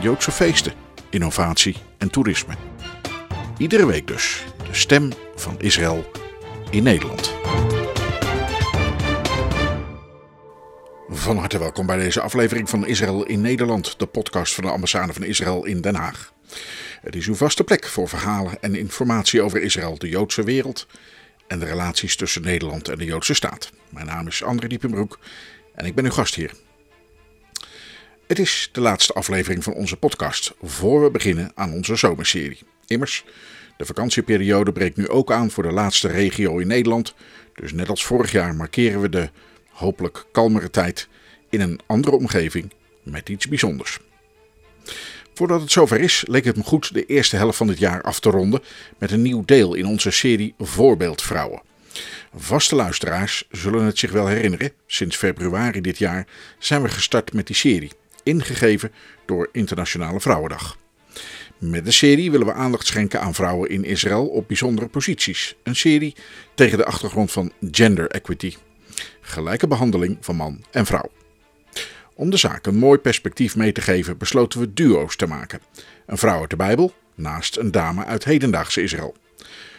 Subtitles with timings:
[0.00, 0.72] Joodse feesten,
[1.10, 2.54] innovatie en toerisme.
[3.58, 6.10] Iedere week dus de stem van Israël
[6.70, 7.32] in Nederland.
[11.08, 15.12] Van harte welkom bij deze aflevering van Israël in Nederland, de podcast van de ambassade
[15.12, 16.32] van Israël in Den Haag.
[17.00, 20.86] Het is uw vaste plek voor verhalen en informatie over Israël, de Joodse wereld
[21.46, 23.70] en de relaties tussen Nederland en de Joodse staat.
[23.88, 25.18] Mijn naam is André Diepenbroek
[25.74, 26.52] en ik ben uw gast hier.
[28.32, 32.58] Het is de laatste aflevering van onze podcast voor we beginnen aan onze zomerserie.
[32.86, 33.24] Immers,
[33.76, 37.14] de vakantieperiode breekt nu ook aan voor de laatste regio in Nederland.
[37.54, 39.30] Dus net als vorig jaar markeren we de
[39.70, 41.08] hopelijk kalmere tijd
[41.50, 42.72] in een andere omgeving
[43.02, 43.98] met iets bijzonders.
[45.34, 48.20] Voordat het zover is, leek het me goed de eerste helft van dit jaar af
[48.20, 48.62] te ronden
[48.98, 51.62] met een nieuw deel in onze serie Voorbeeldvrouwen.
[52.36, 54.72] Vaste luisteraars zullen het zich wel herinneren.
[54.86, 56.26] Sinds februari dit jaar
[56.58, 57.90] zijn we gestart met die serie,
[58.22, 58.92] ingegeven
[59.26, 60.76] door Internationale Vrouwendag.
[61.58, 65.56] Met de serie willen we aandacht schenken aan vrouwen in Israël op bijzondere posities.
[65.62, 66.14] Een serie
[66.54, 68.54] tegen de achtergrond van gender equity.
[69.20, 71.10] Gelijke behandeling van man en vrouw.
[72.14, 75.60] Om de zaak een mooi perspectief mee te geven, besloten we duo's te maken.
[76.06, 79.16] Een vrouw uit de Bijbel naast een dame uit hedendaagse Israël.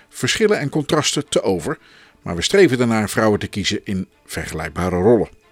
[0.09, 1.77] Verschillen en contrasten te over,
[2.21, 5.42] maar we streven ernaar vrouwen te kiezen in vergelijkbare rollen.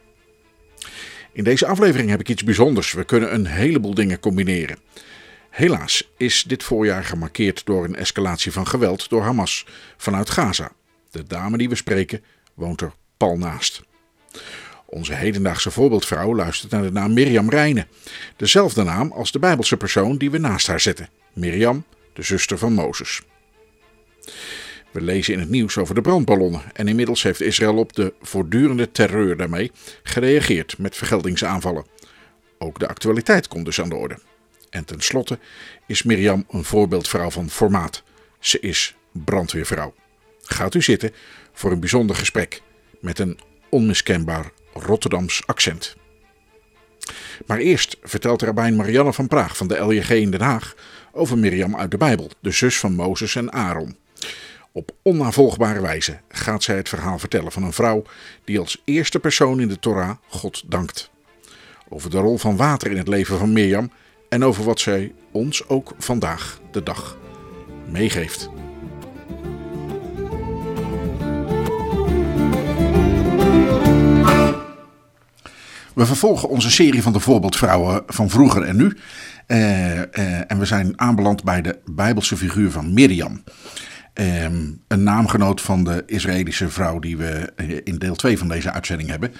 [1.34, 2.94] In deze aflevering heb ik iets bijzonders.
[2.94, 4.78] We kunnen een heleboel dingen combineren.
[5.50, 9.66] Helaas is dit voorjaar gemarkeerd door een escalatie van geweld door Hamas
[9.98, 10.72] vanuit Gaza.
[11.12, 12.24] De dame die we spreken
[12.54, 13.82] woont er pal naast.
[14.86, 17.88] Onze hedendaagse voorbeeldvrouw luistert naar de naam Mirjam Rijnen.
[18.36, 21.10] Dezelfde naam als de Bijbelse persoon die we naast haar zetten.
[21.34, 21.84] Mirjam,
[22.14, 23.22] de zuster van Mozes.
[24.92, 28.92] We lezen in het nieuws over de brandballonnen en inmiddels heeft Israël op de voortdurende
[28.92, 29.72] terreur daarmee
[30.04, 31.86] gereageerd met vergeldingsaanvallen.
[32.58, 34.18] Ook de actualiteit komt dus aan de orde.
[34.70, 35.40] En tenslotte
[35.88, 38.04] is Mirjam een voorbeeldvrouw van formaat.
[38.40, 39.94] Ze is brandweervrouw.
[40.42, 41.12] Gaat u zitten
[41.54, 42.62] voor een bijzonder gesprek
[43.00, 45.96] met een onmiskenbaar Rotterdams accent.
[47.46, 50.76] Maar eerst vertelt rabbijn Marianne van Praag van de LJG in Den Haag
[51.12, 53.98] over Mirjam uit de Bijbel, de zus van Mozes en Aaron.
[54.74, 58.04] Op onnavolgbare wijze gaat zij het verhaal vertellen van een vrouw
[58.44, 61.10] die als eerste persoon in de Torah God dankt.
[61.90, 63.92] Over de rol van water in het leven van Mirjam
[64.30, 67.18] en over wat zij ons ook vandaag de dag
[67.90, 68.50] meegeeft.
[75.94, 78.98] We vervolgen onze serie van de voorbeeldvrouwen van vroeger en nu.
[79.48, 83.44] Uh, uh, en we zijn aanbeland bij de Bijbelse figuur van Miriam.
[84.14, 89.10] Uh, een naamgenoot van de Israëlische vrouw die we in deel 2 van deze uitzending
[89.10, 89.34] hebben.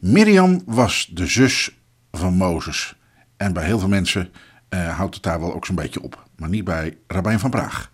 [0.00, 1.78] Miriam was de zus
[2.12, 2.96] van Mozes.
[3.36, 4.32] En bij heel veel mensen
[4.70, 6.28] houdt het daar wel ook zo'n beetje op.
[6.36, 7.90] Maar niet bij Rabijn van Praag.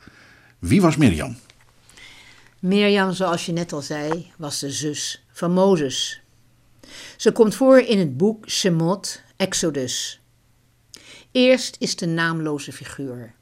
[0.58, 1.36] Wie was Miriam?
[2.62, 6.22] Mirjam, zoals je net al zei, was de zus van Mozes.
[7.16, 10.20] Ze komt voor in het boek Shemot, Exodus.
[11.32, 13.34] Eerst is de naamloze figuur.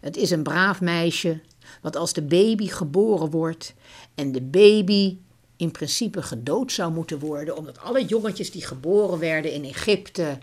[0.00, 1.40] Het is een braaf meisje,
[1.82, 3.74] wat als de baby geboren wordt
[4.14, 5.16] en de baby
[5.56, 10.38] in principe gedood zou moeten worden, omdat alle jongetjes die geboren werden in Egypte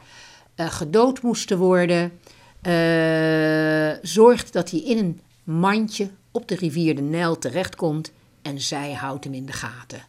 [0.55, 2.19] uh, gedood moesten worden,
[2.61, 8.11] uh, zorgt dat hij in een mandje op de rivier de Nijl terechtkomt
[8.41, 10.05] en zij houdt hem in de gaten.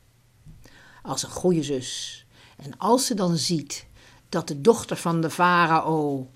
[1.02, 2.24] Als een goede zus.
[2.56, 3.86] En als ze dan ziet
[4.28, 6.30] dat de dochter van de farao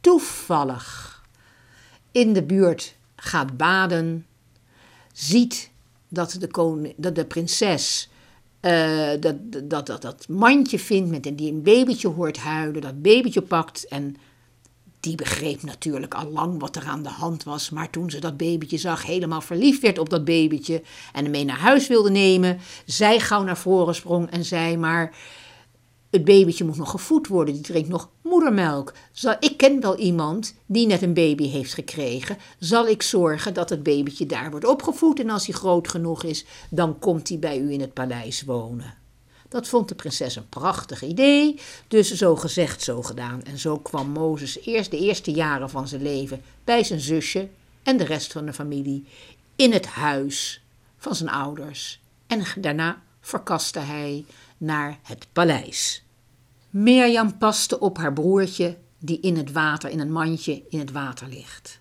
[0.00, 1.22] toevallig
[2.12, 4.26] in de buurt gaat baden,
[5.12, 5.70] ziet
[6.08, 8.08] dat de, koning, dat de prinses
[8.60, 13.02] uh, dat, dat, dat, dat mandje vindt met en die een babytje hoort huilen, dat
[13.02, 13.88] babytje pakt.
[13.88, 14.16] En
[15.00, 18.36] die begreep natuurlijk al lang wat er aan de hand was, maar toen ze dat
[18.36, 20.82] babytje zag, helemaal verliefd werd op dat babytje
[21.12, 25.16] en hem mee naar huis wilde nemen, zij gauw naar voren sprong en zei maar
[26.10, 28.92] het babytje moet nog gevoed worden, die drinkt nog moedermelk.
[29.12, 32.36] Zal, ik ken wel iemand die net een baby heeft gekregen.
[32.58, 36.44] Zal ik zorgen dat het babytje daar wordt opgevoed en als hij groot genoeg is,
[36.70, 38.98] dan komt hij bij u in het paleis wonen.
[39.48, 43.42] Dat vond de prinses een prachtig idee, dus zo gezegd, zo gedaan.
[43.42, 47.48] En zo kwam Mozes eerst de eerste jaren van zijn leven bij zijn zusje
[47.82, 49.04] en de rest van de familie
[49.56, 50.62] in het huis
[50.98, 52.00] van zijn ouders.
[52.26, 54.24] En daarna verkaste hij
[54.60, 56.02] naar het paleis.
[56.70, 61.28] Mirjam paste op haar broertje, die in het water, in een mandje in het water
[61.28, 61.80] ligt.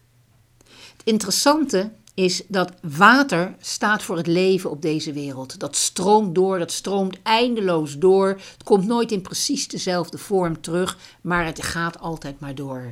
[0.68, 5.60] Het interessante is dat water staat voor het leven op deze wereld.
[5.60, 8.28] Dat stroomt door, dat stroomt eindeloos door.
[8.28, 12.92] Het komt nooit in precies dezelfde vorm terug, maar het gaat altijd maar door.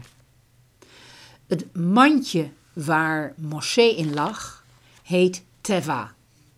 [1.47, 4.63] Het mandje waar Moshe in lag,
[5.03, 6.13] heet Teva.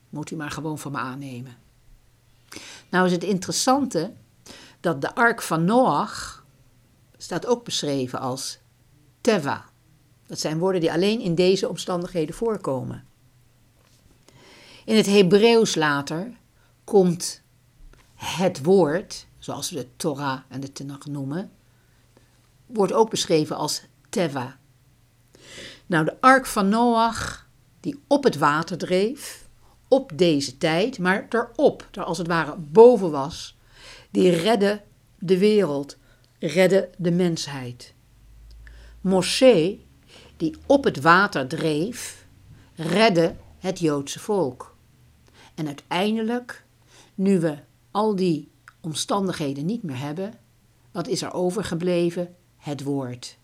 [0.10, 1.58] Moet u maar gewoon van me aannemen.
[2.90, 4.14] Nou is het interessante
[4.80, 6.46] dat de ark van Noach
[7.18, 8.60] staat ook beschreven als
[9.22, 9.66] Teva.
[10.28, 13.08] Dat zijn woorden die alleen in deze omstandigheden voorkomen.
[14.86, 16.34] In het Hebreeuws later
[16.84, 17.42] komt
[18.16, 21.52] het woord, zoals we de Torah en de Tenach noemen,
[22.66, 24.58] wordt ook beschreven als Teva.
[25.86, 27.48] Nou, de ark van Noach,
[27.80, 29.49] die op het water dreef,
[29.90, 33.58] op deze tijd, maar erop, er als het ware boven was,
[34.10, 34.82] die redde
[35.20, 35.98] de wereld,
[36.40, 37.94] redde de mensheid.
[39.02, 39.80] Moshe,
[40.38, 42.26] die op het water dreef,
[42.76, 44.76] redde het Joodse volk.
[45.56, 46.66] En uiteindelijk,
[47.16, 47.58] nu we
[47.92, 48.52] al die
[48.82, 50.34] omstandigheden niet meer hebben,
[50.92, 52.36] wat is er overgebleven?
[52.58, 53.38] Het woord.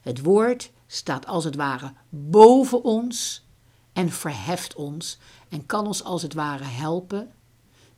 [0.00, 3.46] Het woord staat als het ware boven ons
[3.92, 7.30] en verheft ons en kan ons als het ware helpen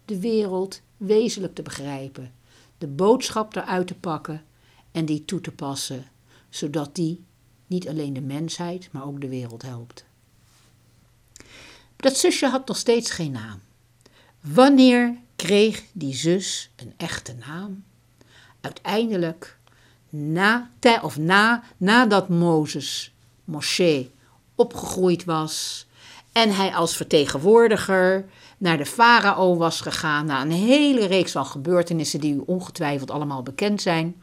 [0.05, 2.33] de wereld wezenlijk te begrijpen,
[2.79, 4.45] de boodschap eruit te pakken
[4.93, 6.07] en die toe te passen,
[6.49, 7.25] zodat die
[7.67, 10.05] niet alleen de mensheid, maar ook de wereld helpt.
[11.97, 13.61] Dat zusje had nog steeds geen naam.
[14.41, 17.85] Wanneer kreeg die zus een echte naam?
[18.61, 19.59] Uiteindelijk,
[20.09, 20.71] na,
[21.03, 23.15] of na, nadat Mozes,
[23.45, 24.11] Moshe,
[24.55, 25.87] opgegroeid was
[26.33, 28.25] en hij als vertegenwoordiger
[28.59, 33.43] naar de farao was gegaan, na een hele reeks van gebeurtenissen die u ongetwijfeld allemaal
[33.43, 34.23] bekend zijn,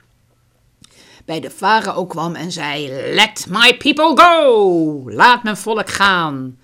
[1.26, 5.12] bij de farao kwam en zei: Let my people go!
[5.12, 6.60] Laat mijn volk gaan.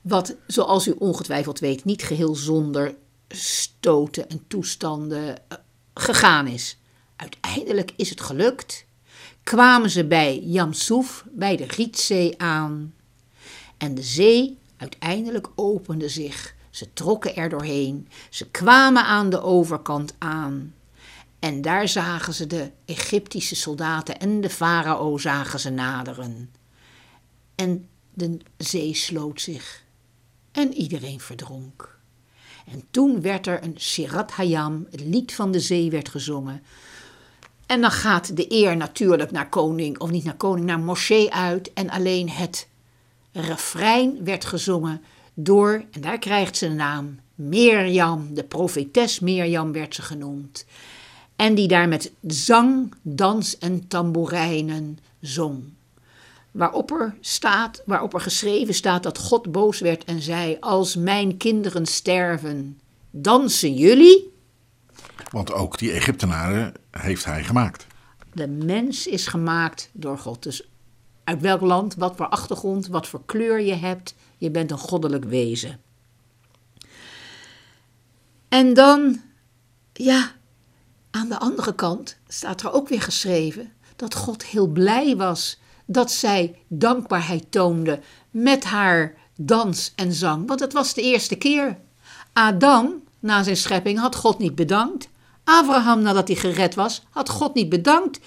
[0.00, 2.94] Wat, zoals u ongetwijfeld weet, niet geheel zonder
[3.28, 5.58] stoten en toestanden eh,
[5.94, 6.78] gegaan is.
[7.16, 8.84] Uiteindelijk is het gelukt.
[9.42, 12.94] Kwamen ze bij Jamsoef, bij de Rietzee aan.
[13.78, 16.54] En de zee uiteindelijk opende zich.
[16.70, 18.08] Ze trokken er doorheen.
[18.30, 20.74] Ze kwamen aan de overkant aan.
[21.38, 26.50] En daar zagen ze de Egyptische soldaten en de farao zagen ze naderen.
[27.54, 29.84] En de zee sloot zich
[30.52, 31.98] en iedereen verdronk.
[32.66, 36.62] En toen werd er een Sirat Hayam, het lied van de zee, werd gezongen.
[37.66, 41.72] En dan gaat de eer natuurlijk naar koning, of niet naar koning, naar Moshe uit.
[41.72, 42.68] En alleen het
[43.32, 45.02] refrein werd gezongen
[45.34, 50.64] door, en daar krijgt ze de naam, Mirjam, de profetes Mirjam werd ze genoemd
[51.42, 55.62] en die daar met zang, dans en tamboerijnen zong.
[56.50, 61.36] Waarop er, staat, waarop er geschreven staat dat God boos werd en zei: Als mijn
[61.36, 62.80] kinderen sterven,
[63.10, 64.32] dansen jullie?
[65.30, 67.86] Want ook die Egyptenaren heeft hij gemaakt.
[68.32, 70.42] De mens is gemaakt door God.
[70.42, 70.68] Dus
[71.24, 75.24] uit welk land, wat voor achtergrond, wat voor kleur je hebt, je bent een goddelijk
[75.24, 75.80] wezen.
[78.48, 79.20] En dan,
[79.92, 80.32] ja,
[81.10, 86.10] aan de andere kant staat er ook weer geschreven dat God heel blij was dat
[86.10, 91.78] zij dankbaarheid toonde met haar dans en zang, want het was de eerste keer.
[92.32, 95.08] Adam, na zijn schepping, had God niet bedankt.
[95.44, 98.20] Abraham, nadat hij gered was, had God niet bedankt.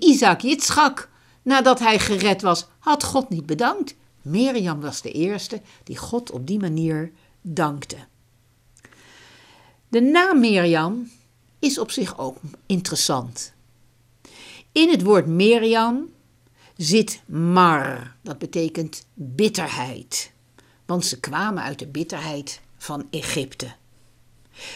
[0.00, 1.08] Isaac, Yitzchak,
[1.48, 3.94] nadat hij gered was, had God niet bedankt.
[4.22, 7.96] Mirjam was de eerste die God op die manier dankte.
[9.88, 11.10] De naam Mirjam
[11.58, 12.36] is op zich ook
[12.66, 13.52] interessant.
[14.72, 16.08] In het woord Mirjam
[16.76, 20.32] zit mar, dat betekent bitterheid,
[20.86, 23.72] want ze kwamen uit de bitterheid van Egypte.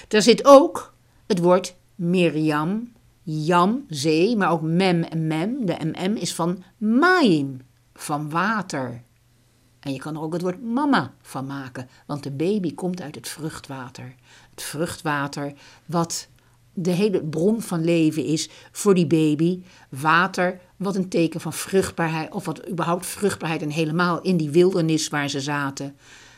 [0.08, 0.94] Er zit ook
[1.26, 5.66] het woord Mirjam, Jam, zee, maar ook mem en mem.
[5.66, 7.60] De mm is van maim,
[7.94, 9.02] van water.
[9.80, 13.14] En je kan er ook het woord mama van maken, want de baby komt uit
[13.14, 14.14] het vruchtwater.
[14.50, 15.52] Het vruchtwater
[15.86, 16.28] wat
[16.74, 19.62] de hele bron van leven is voor die baby.
[19.88, 25.08] Water, wat een teken van vruchtbaarheid, of wat überhaupt vruchtbaarheid en helemaal in die wildernis
[25.08, 25.96] waar ze zaten.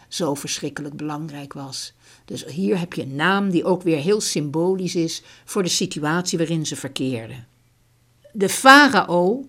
[0.08, 1.94] zo verschrikkelijk belangrijk was.
[2.24, 6.38] Dus hier heb je een naam die ook weer heel symbolisch is voor de situatie
[6.38, 7.46] waarin ze verkeerden.
[8.32, 9.48] De farao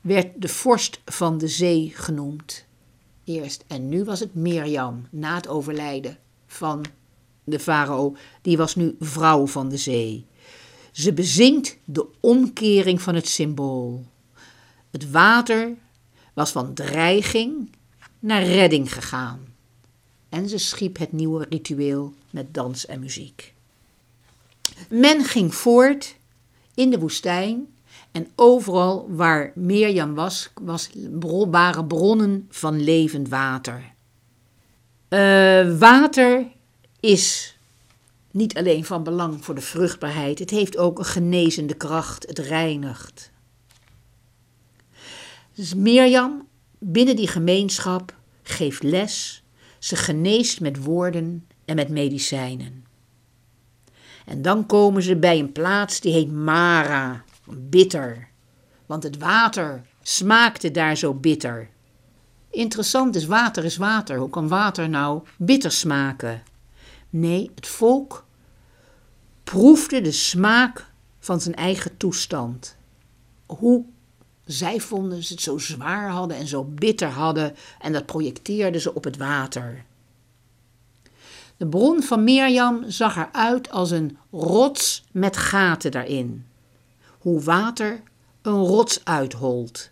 [0.00, 2.64] werd de vorst van de zee genoemd.
[3.24, 3.64] Eerst.
[3.66, 6.84] En nu was het Mirjam, na het overlijden van
[7.44, 8.16] de farao.
[8.42, 10.26] Die was nu vrouw van de zee.
[10.92, 14.04] Ze bezingt de omkering van het symbool.
[14.90, 15.74] Het water
[16.34, 17.70] was van dreiging
[18.18, 19.49] naar redding gegaan.
[20.30, 23.54] En ze schiep het nieuwe ritueel met dans en muziek.
[24.88, 26.16] Men ging voort
[26.74, 27.68] in de woestijn
[28.12, 30.90] en overal waar Mirjam was, was
[31.50, 33.92] waren bronnen van levend water.
[35.08, 36.46] Uh, water
[37.00, 37.56] is
[38.30, 43.30] niet alleen van belang voor de vruchtbaarheid, het heeft ook een genezende kracht, het reinigt.
[45.54, 46.46] Dus Mirjam
[46.78, 49.39] binnen die gemeenschap geeft les,
[49.80, 52.84] ze geneest met woorden en met medicijnen.
[54.26, 58.28] En dan komen ze bij een plaats die heet Mara, bitter,
[58.86, 61.68] want het water smaakte daar zo bitter.
[62.50, 64.18] Interessant is, water is water.
[64.18, 66.42] Hoe kan water nou bitter smaken?
[67.10, 68.24] Nee, het volk
[69.44, 70.86] proefde de smaak
[71.18, 72.76] van zijn eigen toestand.
[73.46, 73.84] Hoe
[74.52, 78.94] zij vonden ze het zo zwaar hadden en zo bitter hadden en dat projecteerden ze
[78.94, 79.84] op het water.
[81.56, 86.46] De bron van Mirjam zag eruit als een rots met gaten daarin.
[87.18, 88.02] Hoe water
[88.42, 89.90] een rots uitholt.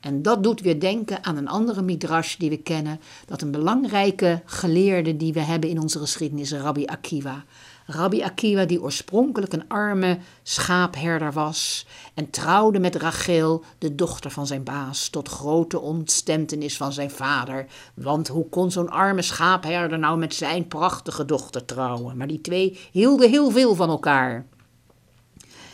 [0.00, 4.42] En dat doet weer denken aan een andere midrash die we kennen, dat een belangrijke
[4.44, 7.44] geleerde die we hebben in onze geschiedenis, Rabbi Akiva.
[7.90, 14.46] Rabbi Akiva, die oorspronkelijk een arme schaapherder was en trouwde met Rachel, de dochter van
[14.46, 17.66] zijn baas, tot grote ontstemtenis van zijn vader.
[17.94, 22.16] Want hoe kon zo'n arme schaapherder nou met zijn prachtige dochter trouwen?
[22.16, 24.46] Maar die twee hielden heel veel van elkaar.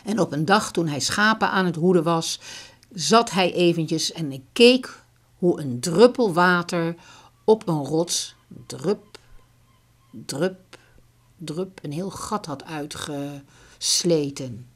[0.03, 2.39] En op een dag toen hij schapen aan het hoeden was,
[2.93, 5.03] zat hij eventjes en keek
[5.37, 6.95] hoe een druppel water
[7.43, 9.17] op een rots, drup,
[10.11, 10.66] drup,
[11.37, 14.67] drup, een heel gat had uitgesleten.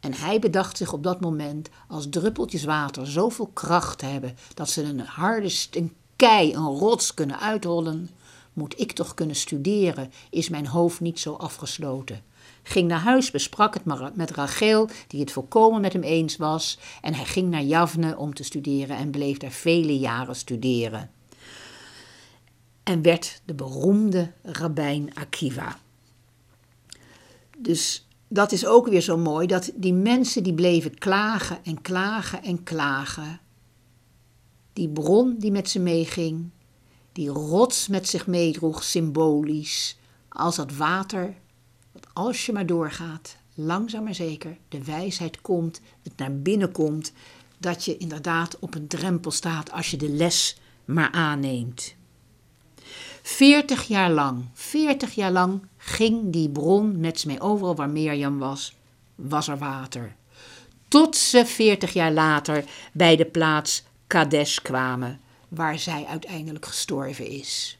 [0.00, 4.82] En hij bedacht zich op dat moment, als druppeltjes water zoveel kracht hebben dat ze
[4.82, 8.10] een harde een kei, een rots kunnen uitrollen,
[8.52, 12.22] moet ik toch kunnen studeren, is mijn hoofd niet zo afgesloten
[12.68, 13.84] ging naar huis, besprak het
[14.14, 18.34] met Rachel, die het volkomen met hem eens was, en hij ging naar Javne om
[18.34, 21.10] te studeren en bleef daar vele jaren studeren.
[22.82, 25.78] En werd de beroemde rabbijn Akiva.
[27.56, 32.42] Dus dat is ook weer zo mooi, dat die mensen die bleven klagen en klagen
[32.42, 33.40] en klagen.
[34.72, 36.50] Die bron die met ze meeging,
[37.12, 39.98] die rots met zich meedroeg, symbolisch,
[40.28, 41.34] als dat water
[42.12, 47.12] als je maar doorgaat, langzaam maar zeker, de wijsheid komt, het naar binnen komt,
[47.58, 51.94] dat je inderdaad op een drempel staat als je de les maar aanneemt.
[53.22, 58.76] Veertig jaar lang, veertig jaar lang ging die bron met mee overal waar Mirjam was,
[59.14, 60.14] was er water.
[60.88, 67.78] Tot ze veertig jaar later bij de plaats Kadesh kwamen, waar zij uiteindelijk gestorven is.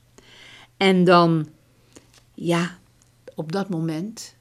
[0.77, 1.49] En dan,
[2.35, 2.79] ja,
[3.35, 4.35] op dat moment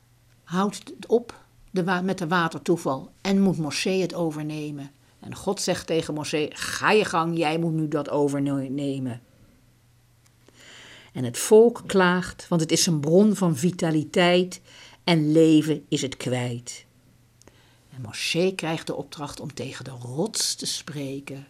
[0.44, 4.92] houdt het op de met de watertoeval en moet Moshe het overnemen.
[5.20, 9.22] En God zegt tegen Moshe: Ga je gang, jij moet nu dat overnemen.
[11.16, 14.62] En het volk klaagt, want het is een bron van vitaliteit
[15.04, 16.86] en leven is het kwijt.
[17.96, 21.48] En Moshe krijgt de opdracht om tegen de rots te spreken.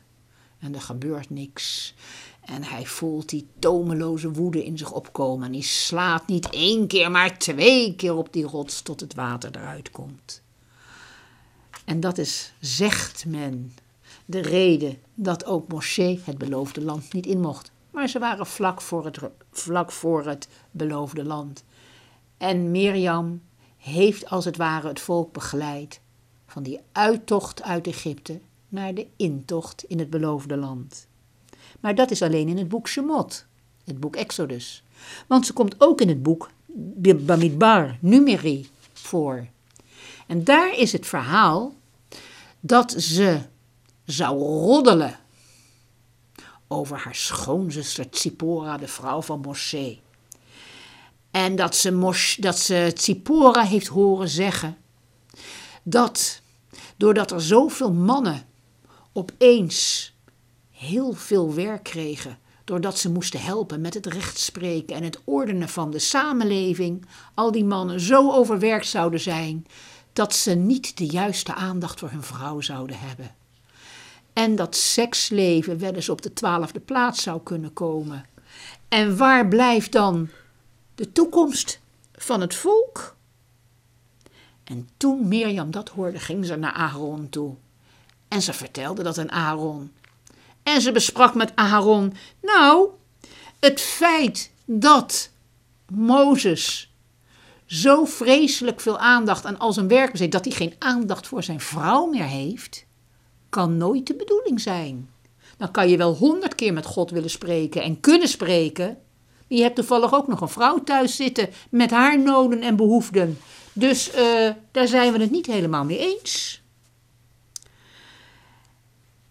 [0.59, 1.93] En er gebeurt niks.
[2.41, 5.45] En hij voelt die tomeloze woede in zich opkomen.
[5.45, 9.49] En die slaat niet één keer, maar twee keer op die rots tot het water
[9.55, 10.41] eruit komt.
[11.85, 13.73] En dat is, zegt men,
[14.25, 17.73] de reden dat ook Moshe het beloofde land niet in mocht.
[17.95, 19.19] Maar ze waren vlak voor het,
[19.51, 21.63] vlak voor het beloofde land.
[22.37, 23.41] En Mirjam
[23.77, 25.99] heeft als het ware het volk begeleid
[26.47, 31.07] van die uittocht uit Egypte naar de intocht in het beloofde land.
[31.79, 33.45] Maar dat is alleen in het boek Shemot,
[33.83, 34.83] het boek Exodus.
[35.27, 36.49] Want ze komt ook in het boek
[37.25, 39.47] Bamidbar, Numeri, voor.
[40.27, 41.73] En daar is het verhaal
[42.59, 43.39] dat ze
[44.05, 45.19] zou roddelen
[46.67, 49.97] over haar schoonzuster Tsipora, de vrouw van Moshe.
[51.31, 54.77] En dat ze, Mos, dat ze Tsipora heeft horen zeggen
[55.83, 56.41] dat
[56.97, 58.45] doordat er zoveel mannen
[59.13, 60.13] opeens
[60.71, 65.91] heel veel werk kregen doordat ze moesten helpen met het rechtspreken en het ordenen van
[65.91, 69.65] de samenleving, al die mannen zo overwerkt zouden zijn
[70.13, 73.35] dat ze niet de juiste aandacht voor hun vrouw zouden hebben.
[74.35, 78.25] En dat seksleven wel eens op de twaalfde plaats zou kunnen komen.
[78.87, 80.29] En waar blijft dan
[80.95, 81.79] de toekomst
[82.13, 83.15] van het volk?
[84.63, 87.55] En toen Mirjam dat hoorde, ging ze naar Aaron toe.
[88.27, 89.91] En ze vertelde dat aan Aaron.
[90.63, 92.89] En ze besprak met Aaron: Nou,
[93.59, 95.29] het feit dat
[95.93, 96.93] Mozes
[97.65, 101.59] zo vreselijk veel aandacht aan al zijn werk besteedt, dat hij geen aandacht voor zijn
[101.59, 102.84] vrouw meer heeft,
[103.55, 105.09] kan nooit de bedoeling zijn.
[105.57, 108.97] Dan kan je wel honderd keer met God willen spreken en kunnen spreken.
[109.47, 113.37] Je hebt toevallig ook nog een vrouw thuis zitten met haar noden en behoeften.
[113.73, 116.61] Dus uh, daar zijn we het niet helemaal mee eens.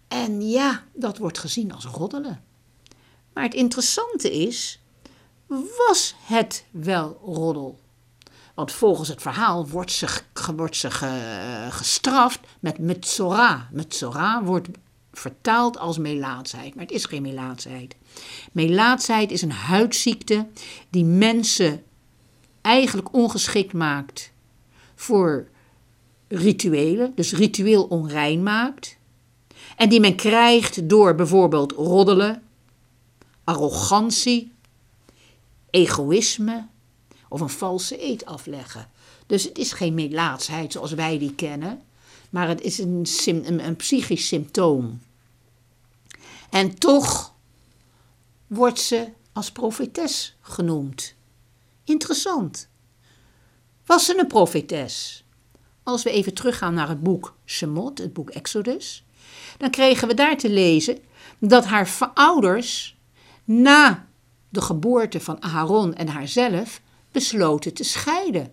[0.09, 2.45] En ja, dat wordt gezien als roddelen.
[3.33, 4.81] Maar het interessante is,
[5.87, 7.78] was het wel roddel?
[8.54, 10.20] Want volgens het verhaal wordt ze,
[10.56, 10.90] wordt ze
[11.70, 13.68] gestraft met metzora.
[13.73, 14.68] Metzora wordt
[15.12, 17.96] vertaald als melaatsheid, maar het is geen melaatsheid.
[18.52, 20.46] Melaatsheid is een huidziekte
[20.90, 21.82] die mensen
[22.61, 24.32] eigenlijk ongeschikt maakt
[24.94, 25.49] voor
[26.28, 28.96] rituelen, dus ritueel onrein maakt.
[29.76, 32.42] En die men krijgt door bijvoorbeeld roddelen,
[33.44, 34.52] arrogantie,
[35.70, 36.66] egoïsme
[37.35, 38.88] of een valse eet afleggen.
[39.26, 41.83] Dus het is geen melaatsheid zoals wij die kennen,
[42.31, 45.00] maar het is een, een, een psychisch symptoom.
[46.50, 47.35] En toch
[48.47, 51.14] wordt ze als profetes genoemd.
[51.85, 52.69] Interessant.
[53.87, 55.25] Was ze een profetes?
[55.83, 59.05] Als we even teruggaan naar het boek Shemot, het boek Exodus,
[59.59, 60.99] dan kregen we daar te lezen
[61.38, 62.97] dat haar ouders
[63.45, 64.07] na
[64.49, 66.83] de geboorte van Aaron en haarzelf
[67.14, 68.52] besloten te scheiden.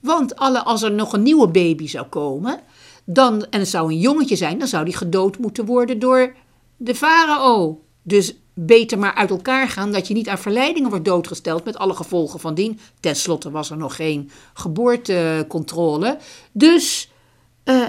[0.00, 2.60] Want alle, als er nog een nieuwe baby zou komen,
[3.04, 6.34] dan, en het zou een jongetje zijn, dan zou die gedood moeten worden door
[6.76, 7.84] de farao.
[8.02, 11.94] Dus beter maar uit elkaar gaan dat je niet aan verleidingen wordt doodgesteld met alle
[11.94, 12.78] gevolgen van dien.
[13.00, 16.18] Ten slotte was er nog geen geboortecontrole.
[16.52, 17.10] Dus,
[17.64, 17.86] uh,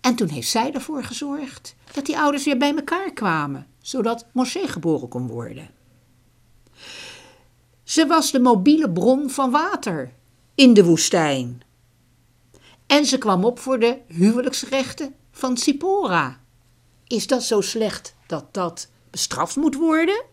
[0.00, 4.68] en toen heeft zij ervoor gezorgd dat die ouders weer bij elkaar kwamen, zodat Moshe
[4.68, 5.68] geboren kon worden.
[7.84, 10.12] Ze was de mobiele bron van water
[10.54, 11.62] in de woestijn.
[12.86, 16.40] En ze kwam op voor de huwelijksrechten van Sipora.
[17.06, 20.24] Is dat zo slecht dat dat bestraft moet worden?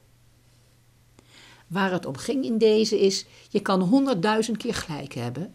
[1.67, 5.53] Waar het om ging in deze is, je kan honderdduizend keer gelijk hebben,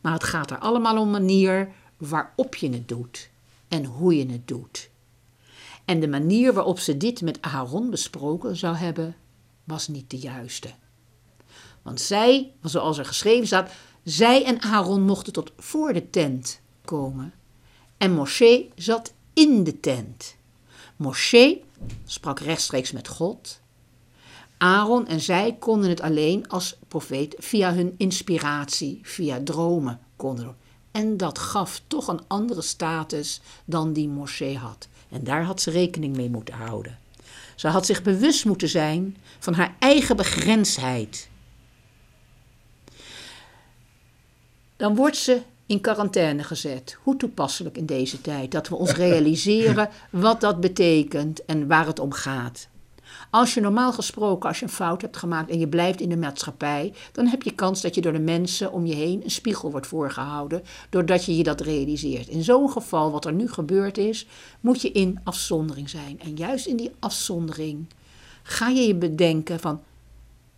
[0.00, 3.30] maar het gaat er allemaal om manier waarop je het doet
[3.68, 4.90] en hoe je het doet.
[5.84, 9.16] En de manier waarop ze dit met Aaron besproken zou hebben,
[9.64, 10.74] was niet de juiste.
[11.82, 13.70] Want zij, zoals er geschreven staat,
[14.04, 17.32] zij en Aaron mochten tot voor de tent komen.
[17.96, 20.36] En Moshe zat in de tent.
[20.96, 21.60] Moshe
[22.04, 23.60] sprak rechtstreeks met God.
[24.58, 30.56] Aaron en zij konden het alleen als profeet via hun inspiratie, via dromen konden.
[30.90, 34.88] En dat gaf toch een andere status dan die Moshe had.
[35.08, 36.98] En daar had ze rekening mee moeten houden.
[37.54, 41.29] Ze had zich bewust moeten zijn van haar eigen begrensdheid.
[44.80, 46.98] Dan wordt ze in quarantaine gezet.
[47.02, 51.98] Hoe toepasselijk in deze tijd dat we ons realiseren wat dat betekent en waar het
[51.98, 52.68] om gaat.
[53.30, 56.16] Als je normaal gesproken, als je een fout hebt gemaakt en je blijft in de
[56.16, 59.70] maatschappij, dan heb je kans dat je door de mensen om je heen een spiegel
[59.70, 62.28] wordt voorgehouden, doordat je je dat realiseert.
[62.28, 64.26] In zo'n geval, wat er nu gebeurd is,
[64.60, 66.20] moet je in afzondering zijn.
[66.20, 67.86] En juist in die afzondering
[68.42, 69.80] ga je je bedenken van,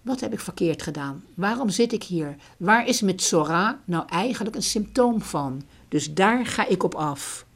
[0.02, 1.24] wat heb ik verkeerd gedaan?
[1.34, 2.36] Waarom zit ik hier?
[2.56, 5.62] Waar is met Sora nou eigenlijk een symptoom van?
[5.88, 7.46] Dus daar ga ik op af.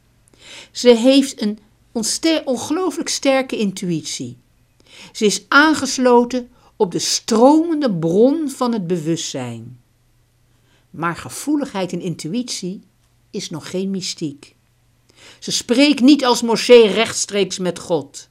[0.71, 1.59] Ze heeft een
[2.45, 4.37] ongelooflijk sterke intuïtie.
[5.11, 9.79] Ze is aangesloten op de stromende bron van het bewustzijn.
[10.89, 12.81] Maar gevoeligheid en intuïtie
[13.31, 14.55] is nog geen mystiek.
[15.39, 18.29] Ze spreekt niet als Moshe rechtstreeks met God.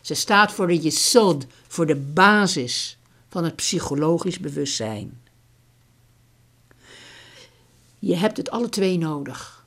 [0.00, 2.95] Ze staat voor de yesod, voor de basis
[3.36, 5.20] van het psychologisch bewustzijn.
[7.98, 9.66] Je hebt het alle twee nodig.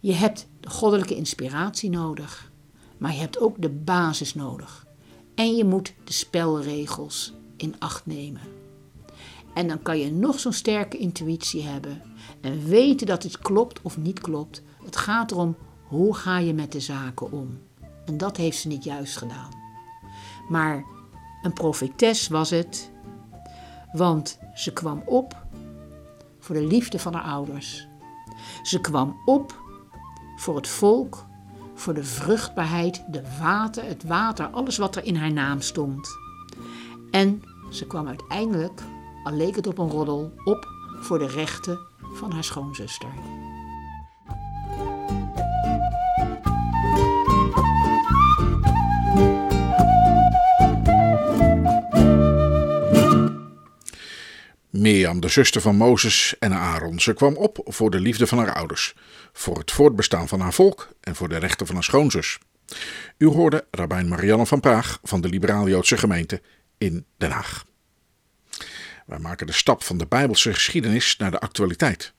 [0.00, 2.50] Je hebt de goddelijke inspiratie nodig,
[2.98, 4.86] maar je hebt ook de basis nodig.
[5.34, 8.40] En je moet de spelregels in acht nemen.
[9.54, 12.02] En dan kan je nog zo'n sterke intuïtie hebben
[12.40, 14.62] en weten dat het klopt of niet klopt.
[14.84, 17.58] Het gaat erom hoe ga je met de zaken om.
[18.04, 19.50] En dat heeft ze niet juist gedaan.
[20.48, 20.84] Maar
[21.42, 22.90] Een profetes was het,
[23.92, 25.36] want ze kwam op
[26.38, 27.86] voor de liefde van haar ouders.
[28.62, 29.60] Ze kwam op
[30.36, 31.26] voor het volk,
[31.74, 36.08] voor de vruchtbaarheid, de water, het water, alles wat er in haar naam stond.
[37.10, 38.82] En ze kwam uiteindelijk,
[39.24, 40.68] al leek het op een roddel, op
[41.00, 41.78] voor de rechten
[42.12, 43.10] van haar schoonzuster.
[54.82, 57.00] Mirjam, de zuster van Mozes en Aaron.
[57.00, 58.94] Ze kwam op voor de liefde van haar ouders,
[59.32, 62.38] voor het voortbestaan van haar volk en voor de rechten van haar schoonzus.
[63.18, 66.40] U hoorde Rabijn Marianne van Praag van de Liberaal-Joodse gemeente
[66.78, 67.64] in Den Haag.
[69.06, 72.12] Wij maken de stap van de Bijbelse geschiedenis naar de actualiteit.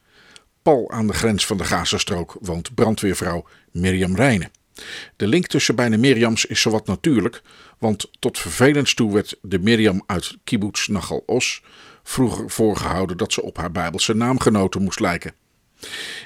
[0.61, 4.51] Pal aan de grens van de Gazastrook woont brandweervrouw Mirjam Rijnen.
[5.15, 7.41] De link tussen beide Mirjams is zowat natuurlijk,
[7.77, 11.61] want tot vervelens toe werd de Mirjam uit kibbutz Nachal Os
[12.03, 15.33] vroeger voorgehouden dat ze op haar Bijbelse naamgenoten moest lijken.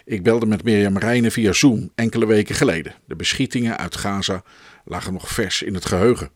[0.06, 2.96] Ik belde met Mirjam Rijnen via Zoom enkele weken geleden.
[3.06, 4.44] De beschietingen uit Gaza
[4.86, 6.30] lagen nog vers in het geheugen.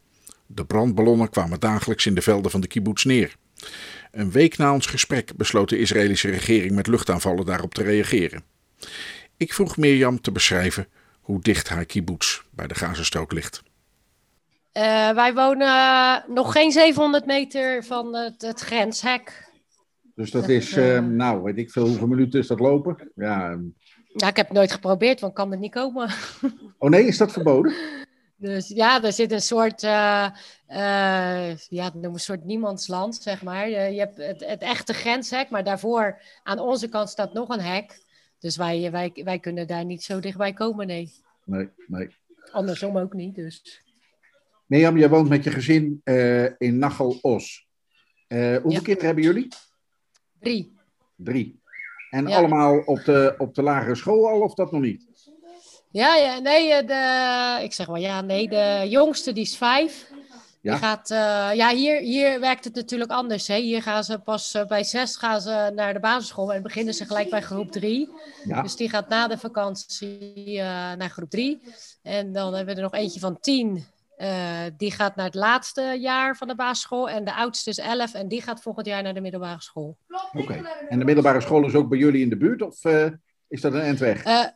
[0.45, 3.35] De brandballonnen kwamen dagelijks in de velden van de kibbutz neer.
[4.11, 8.43] Een week na ons gesprek besloot de Israëlische regering met luchtaanvallen daarop te reageren.
[9.37, 10.87] Ik vroeg Mirjam te beschrijven
[11.21, 13.63] hoe dicht haar kibbutz bij de Gazastrook ligt.
[14.77, 19.49] Uh, wij wonen nog geen 700 meter van het, het grenshek.
[20.15, 23.11] Dus dat is, uh, nou, weet ik veel, hoeveel minuten is dat lopen?
[23.15, 23.59] Ja,
[24.13, 26.09] ja ik heb het nooit geprobeerd, want kan er niet komen.
[26.77, 27.73] Oh nee, is dat verboden?
[28.41, 30.29] Dus ja, er zit een soort, uh,
[30.69, 33.69] uh, ja, noem een soort niemandsland, zeg maar.
[33.69, 37.61] Je, je hebt het, het, echte grenshek, maar daarvoor aan onze kant staat nog een
[37.61, 38.03] hek.
[38.39, 41.11] Dus wij, wij, wij kunnen daar niet zo dichtbij komen, nee.
[41.45, 42.15] Nee, nee.
[42.51, 43.81] Andersom ook niet, dus.
[44.71, 47.67] Mirjam, jij woont met je gezin uh, in Nachel-Os.
[48.27, 48.79] hoeveel ja.
[48.79, 49.47] kinderen hebben jullie?
[50.39, 50.75] Drie.
[51.15, 51.61] Drie.
[52.09, 52.37] En ja.
[52.37, 55.05] allemaal op de, op de lagere school al, of dat nog niet?
[55.89, 60.11] Ja, ja nee, de, ik zeg maar ja, nee, de jongste die is vijf.
[60.61, 60.71] Ja.
[60.71, 61.17] Die gaat, uh,
[61.53, 63.47] ja, hier, hier werkt het natuurlijk anders.
[63.47, 63.57] Hè.
[63.57, 67.05] Hier gaan ze pas uh, bij zes gaan ze naar de basisschool en beginnen ze
[67.05, 68.09] gelijk bij groep drie.
[68.43, 68.61] Ja.
[68.61, 71.61] Dus die gaat na de vakantie uh, naar groep drie.
[72.01, 73.85] En dan hebben we er nog eentje van tien.
[74.77, 77.09] Die gaat naar het laatste jaar van de basisschool.
[77.09, 79.97] En de oudste is elf en die gaat volgend jaar naar de middelbare school.
[80.33, 80.41] Oké.
[80.41, 80.63] Okay.
[80.89, 82.61] En de middelbare school is ook bij jullie in de buurt?
[82.61, 82.83] Of
[83.47, 84.49] is dat een endweg?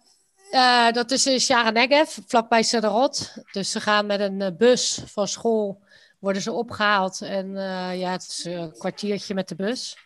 [0.51, 3.33] Uh, dat is in Sharenegev, vlakbij Sederot.
[3.51, 5.83] Dus ze gaan met een uh, bus van school,
[6.19, 7.21] worden ze opgehaald.
[7.21, 9.97] En uh, ja, het is een kwartiertje met de bus.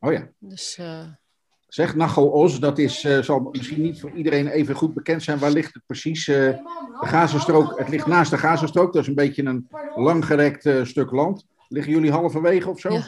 [0.00, 0.28] Oh ja.
[0.38, 0.78] Dus,
[1.74, 5.38] zeg, Nachal Os, dat is, zal misschien niet voor iedereen even goed bekend zijn.
[5.38, 6.24] Waar ligt het precies?
[6.24, 6.60] de
[7.00, 8.92] Gazastrook, het ligt naast de Gazastrook.
[8.92, 11.46] Dat is een beetje een langgerekt stuk land.
[11.68, 13.00] Liggen jullie halverwege of zo?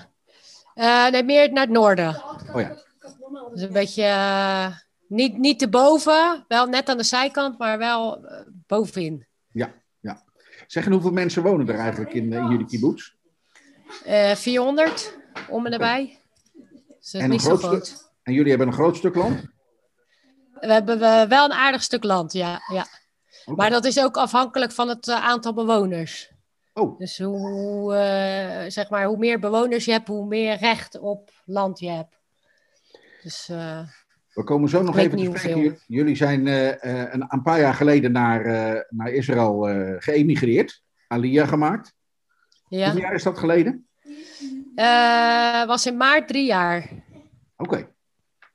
[0.75, 1.09] Ja.
[1.09, 2.23] nee, meer naar het noorden.
[2.55, 2.83] Oh ja.
[3.53, 4.09] Dus een beetje
[5.09, 8.27] niet, niet te boven, wel net aan de zijkant, maar wel
[8.67, 9.27] bovenin.
[9.53, 10.23] Ja, ja.
[10.67, 13.13] Zeg, en hoeveel mensen wonen er eigenlijk in, in jullie kibbutz?
[14.07, 16.19] Uh, 400, om en erbij.
[17.01, 18.06] Dus en, niet zo groot.
[18.27, 19.45] En jullie hebben een groot stuk land?
[20.61, 22.61] We hebben wel een aardig stuk land, ja.
[22.73, 22.87] ja.
[23.45, 23.55] Okay.
[23.55, 26.33] Maar dat is ook afhankelijk van het uh, aantal bewoners.
[26.73, 26.99] Oh.
[26.99, 31.79] Dus hoe, uh, zeg maar, hoe meer bewoners je hebt, hoe meer recht op land
[31.79, 32.19] je hebt.
[33.23, 33.49] Dus...
[33.49, 33.81] Uh,
[34.33, 35.79] we komen zo nog even te spreken.
[35.87, 36.69] Jullie zijn uh,
[37.13, 38.43] een, een, paar jaar geleden naar,
[38.89, 39.61] naar Israël
[39.99, 40.83] geëmigreerd.
[41.09, 41.95] Aliyah gemaakt.
[42.69, 42.85] Ja.
[42.85, 43.89] Hoeveel jaar is dat geleden?
[45.67, 46.89] was in maart drie jaar.
[47.57, 47.75] Oké.
[47.75, 47.96] Okay.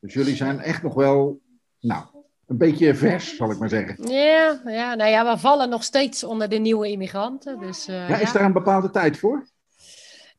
[0.02, 1.40] Dus jullie zijn echt nog wel,
[1.80, 2.04] nou,
[2.48, 4.12] een beetje vers, zal ik maar zeggen.
[4.12, 7.60] Ja, ja, nou ja, we vallen nog steeds onder de nieuwe immigranten.
[7.60, 9.48] Dus, ja, is daar een bepaalde tijd voor?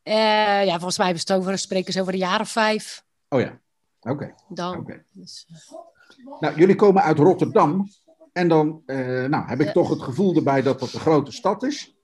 [0.02, 3.04] ja, volgens mij hebben we het over, spreken ze over een jaar of vijf.
[3.28, 3.60] Oh ja.
[4.00, 4.12] Oké.
[4.12, 4.34] Okay.
[4.48, 4.78] Dan.
[4.78, 5.04] Okay.
[5.12, 6.40] Dus, uh...
[6.40, 7.88] Nou, jullie komen uit Rotterdam.
[8.32, 8.82] En dan
[9.28, 9.72] nou, heb ik ja.
[9.72, 11.96] toch het gevoel erbij dat dat een grote stad is.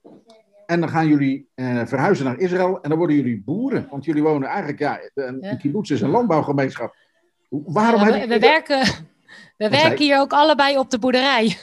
[0.65, 1.49] En dan gaan jullie
[1.85, 2.81] verhuizen naar Israël.
[2.81, 3.87] En dan worden jullie boeren.
[3.91, 5.51] Want jullie wonen eigenlijk, ja, een, ja.
[5.51, 6.95] een kibbutz is een landbouwgemeenschap.
[7.49, 9.07] Waarom ja, we, we werken,
[9.57, 11.57] we werken hier ook allebei op de boerderij.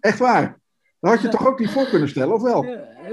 [0.00, 0.60] Echt waar?
[1.00, 2.62] Dat had je toch ook niet voor kunnen stellen, of wel?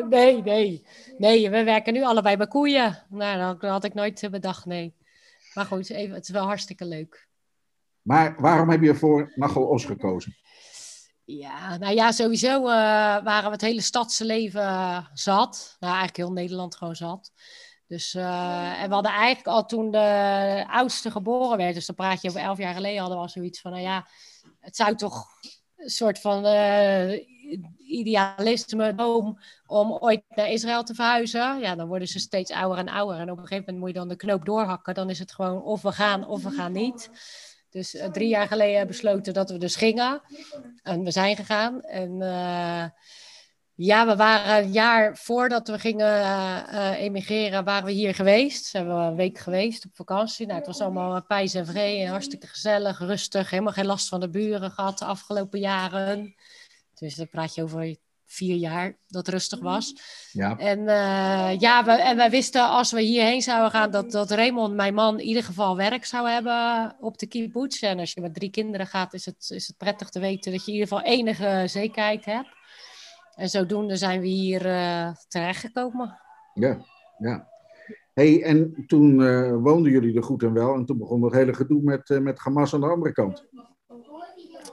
[0.10, 0.86] Nee, nee.
[1.18, 3.06] Nee, we werken nu allebei bij koeien.
[3.10, 4.96] Nou, dat had ik nooit bedacht, nee.
[5.54, 7.28] Maar goed, even, het is wel hartstikke leuk.
[8.02, 10.36] Maar waarom heb je voor Nachel Os gekozen?
[11.24, 12.68] Ja, nou ja, sowieso uh,
[13.24, 15.76] waren we het hele stadse leven uh, zat.
[15.80, 17.32] Nou, eigenlijk heel Nederland gewoon zat.
[17.90, 22.22] Dus, uh, en we hadden eigenlijk al toen de oudste geboren werd, dus dan praat
[22.22, 24.08] je over elf jaar geleden, hadden we al zoiets van, nou ja,
[24.60, 25.26] het zou toch
[25.78, 26.44] een soort van
[27.90, 31.60] idealisme, droom om ooit naar Israël te verhuizen.
[31.60, 33.20] Ja, dan worden ze steeds ouder en ouder.
[33.20, 34.94] En op een gegeven moment moet je dan de knoop doorhakken.
[34.94, 37.10] Dan is het gewoon of we gaan of we gaan niet.
[37.70, 40.22] Dus uh, drie jaar geleden besloten dat we dus gingen.
[40.84, 41.82] En we zijn gegaan.
[41.82, 42.22] En
[43.82, 48.66] ja, we waren een jaar voordat we gingen uh, emigreren, waren we hier geweest.
[48.66, 50.46] Zijn we een week geweest op vakantie.
[50.46, 53.50] Nou, het was allemaal pijs en vrede, hartstikke gezellig, rustig.
[53.50, 56.36] Helemaal geen last van de buren gehad de afgelopen jaren.
[56.94, 59.96] Dus dan praat je over vier jaar dat rustig was.
[60.32, 60.58] Ja.
[60.58, 64.76] En, uh, ja, we, en wij wisten als we hierheen zouden gaan dat, dat Raymond,
[64.76, 67.84] mijn man, in ieder geval werk zou hebben op de kibbutz.
[67.84, 70.66] En als je met drie kinderen gaat, is het, is het prettig te weten dat
[70.66, 72.58] je in ieder geval enige zekerheid hebt.
[73.40, 76.20] En zodoende zijn we hier uh, terechtgekomen.
[76.54, 76.78] Ja,
[77.18, 77.48] ja.
[78.14, 80.74] hey, en toen uh, woonden jullie er goed en wel.
[80.74, 83.46] En toen begon het hele gedoe met, uh, met Hamas aan de andere kant.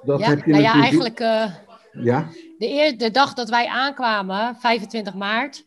[0.05, 1.19] Dat ja, heb je nou ja, eigenlijk...
[1.93, 2.29] ja?
[2.59, 5.65] De, eer, de dag dat wij aankwamen, 25 maart...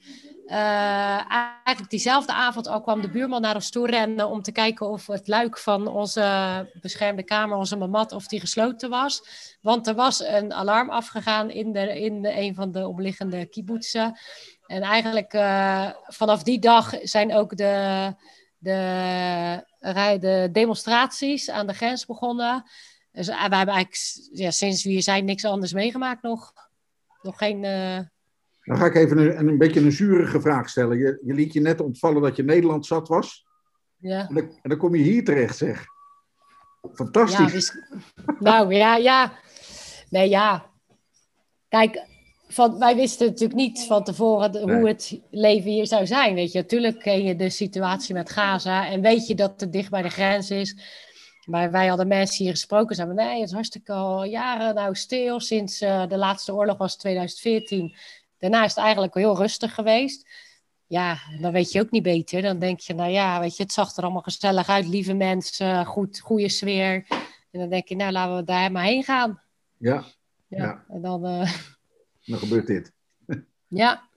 [0.50, 4.30] eigenlijk diezelfde avond al kwam de buurman naar ons toe rennen...
[4.30, 8.90] om te kijken of het luik van onze beschermde kamer, onze mamat, of die gesloten
[8.90, 9.22] was.
[9.62, 14.20] Want er was een alarm afgegaan in, de, in een van de omliggende kibbutzen.
[14.66, 18.14] En eigenlijk uh, vanaf die dag zijn ook de,
[18.58, 19.66] de,
[20.20, 22.64] de demonstraties aan de grens begonnen.
[23.12, 23.98] Dus uh, we hebben eigenlijk
[24.32, 26.54] ja, sinds we hier zijn niks anders meegemaakt nog.
[27.22, 27.64] Nog geen...
[28.70, 30.98] Dan ga ik even een, een beetje een zurige vraag stellen.
[30.98, 33.46] Je, je liet je net ontvallen dat je Nederland zat was.
[33.98, 34.28] Ja.
[34.28, 35.86] En dan, en dan kom je hier terecht, zeg.
[36.94, 37.38] Fantastisch.
[37.38, 37.76] Ja, dus,
[38.40, 39.34] nou ja, ja.
[40.10, 40.66] Nee, ja.
[41.68, 42.06] Kijk,
[42.48, 44.76] van, wij wisten natuurlijk niet van tevoren de, nee.
[44.76, 46.36] hoe het leven hier zou zijn.
[46.36, 49.90] Weet je, natuurlijk ken je de situatie met Gaza en weet je dat het dicht
[49.90, 50.76] bij de grens is.
[51.46, 55.40] Maar wij hadden mensen hier gesproken, zeiden nee, het is hartstikke al jaren nou stil.
[55.40, 57.96] Sinds uh, de laatste oorlog was 2014.
[58.40, 60.30] Daarna is het eigenlijk heel rustig geweest.
[60.88, 62.42] Ja, dan weet je ook niet beter.
[62.42, 64.88] Dan denk je, nou ja, weet je, het zag er allemaal gezellig uit.
[64.88, 67.06] Lieve mensen, goed, goede sfeer.
[67.52, 69.42] En dan denk je, nou, laten we daar maar heen gaan.
[69.78, 70.04] Ja.
[70.48, 70.86] Ja, ja.
[70.88, 71.26] en dan...
[71.26, 71.52] Uh...
[72.26, 72.94] Dan gebeurt dit.
[73.68, 74.10] ja.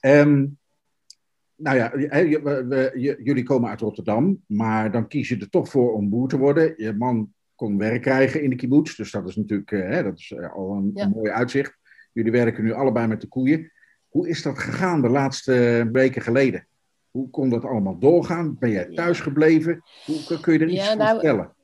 [0.00, 0.58] Um,
[1.56, 5.92] nou ja, we, we, jullie komen uit Rotterdam, maar dan kies je er toch voor
[5.92, 6.74] om boer te worden.
[6.76, 10.34] Je man kon werk krijgen in de kibbutz, dus dat is natuurlijk hè, dat is
[10.36, 11.04] al een, ja.
[11.04, 11.78] een mooi uitzicht.
[12.12, 13.72] Jullie werken nu allebei met de koeien.
[14.08, 16.66] Hoe is dat gegaan de laatste weken geleden?
[17.10, 18.56] Hoe kon dat allemaal doorgaan?
[18.58, 19.82] Ben jij thuis gebleven?
[20.06, 21.54] Hoe kun je er iets ja, nou, van vertellen?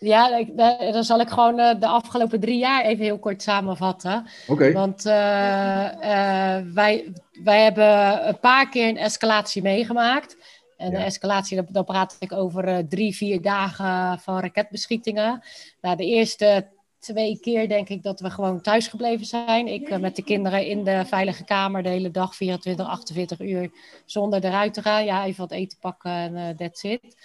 [0.00, 0.44] Ja,
[0.92, 4.26] dan zal ik gewoon de afgelopen drie jaar even heel kort samenvatten.
[4.46, 4.72] Okay.
[4.72, 7.12] Want uh, uh, wij,
[7.44, 10.36] wij hebben een paar keer een escalatie meegemaakt.
[10.76, 10.98] En ja.
[10.98, 15.42] de escalatie, dan praat ik over drie, vier dagen van raketbeschietingen.
[15.80, 19.66] Nou, de eerste twee keer denk ik dat we gewoon thuis gebleven zijn.
[19.66, 23.70] Ik met de kinderen in de veilige kamer de hele dag, 24, 48 uur,
[24.04, 25.04] zonder eruit te gaan.
[25.04, 27.16] Ja, even wat eten pakken en that's it.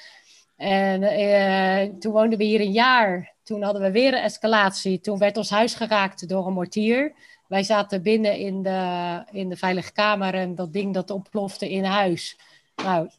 [0.57, 3.33] En uh, toen woonden we hier een jaar.
[3.43, 4.99] Toen hadden we weer een escalatie.
[4.99, 7.13] Toen werd ons huis geraakt door een mortier.
[7.47, 11.83] Wij zaten binnen in de, in de veilige kamer en dat ding dat ontplofte in
[11.83, 12.37] huis.
[12.75, 13.09] Nou,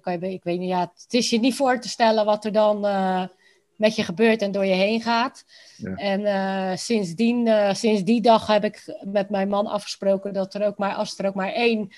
[0.00, 2.52] kan je, ik weet niet, ja, het is je niet voor te stellen wat er
[2.52, 3.24] dan uh,
[3.82, 5.44] met je gebeurt en door je heen gaat.
[5.76, 5.94] Ja.
[5.94, 10.78] En uh, sindsdien, sinds die dag heb ik met mijn man afgesproken dat er ook
[10.78, 11.92] maar, als er ook maar één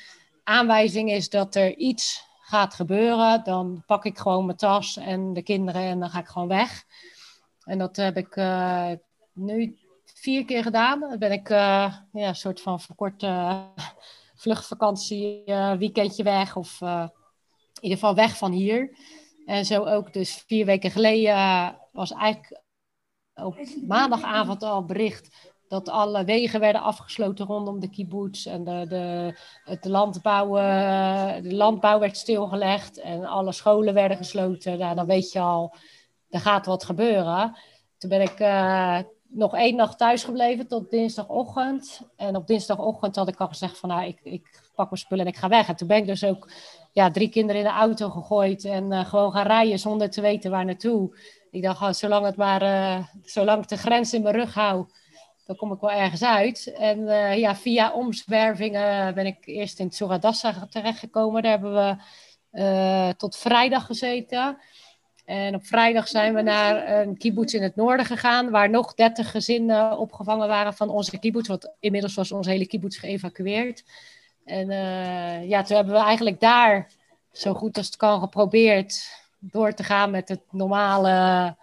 [0.44, 5.42] aanwijzing is dat er iets gaat gebeuren, dan pak ik gewoon mijn tas en de
[5.42, 6.84] kinderen en dan ga ik gewoon weg.
[7.64, 8.90] En dat heb ik uh,
[9.32, 11.00] nu vier keer gedaan.
[11.00, 13.62] Dan ben ik ja, een soort van verkorte
[14.34, 15.42] vluchtvakantie,
[15.78, 17.10] weekendje weg of in
[17.80, 18.96] ieder geval weg van hier.
[19.46, 22.62] En zo ook dus vier weken geleden was eigenlijk
[23.34, 29.34] op maandagavond al bericht dat alle wegen werden afgesloten rondom de kibbutz en de, de,
[29.64, 30.54] het landbouw,
[31.42, 34.78] de landbouw werd stilgelegd en alle scholen werden gesloten.
[34.78, 35.74] Nou, dan weet je al,
[36.30, 37.58] er gaat wat gebeuren.
[37.98, 42.00] Toen ben ik uh, nog één nacht thuis gebleven tot dinsdagochtend.
[42.16, 45.32] En op dinsdagochtend had ik al gezegd van, nou, ik, ik pak mijn spullen en
[45.32, 45.68] ik ga weg.
[45.68, 46.50] En toen ben ik dus ook
[46.94, 50.50] ja, drie kinderen in de auto gegooid en uh, gewoon gaan rijden zonder te weten
[50.50, 51.18] waar naartoe.
[51.50, 54.86] Ik dacht, oh, zolang, het maar, uh, zolang ik de grens in mijn rug hou,
[55.46, 56.72] dan kom ik wel ergens uit.
[56.78, 61.42] En uh, ja, via omzwervingen ben ik eerst in Tsuradassa terechtgekomen.
[61.42, 64.58] Daar hebben we tot vrijdag gezeten.
[65.24, 69.30] En op vrijdag zijn we naar een kibbutz in het noorden gegaan, waar nog 30
[69.30, 71.48] gezinnen opgevangen waren van onze kibbutz.
[71.48, 73.84] Want inmiddels was onze hele kibbutz geëvacueerd.
[74.44, 76.90] En uh, ja, toen hebben we eigenlijk daar
[77.32, 81.56] zo goed als het kan geprobeerd door te gaan met het normale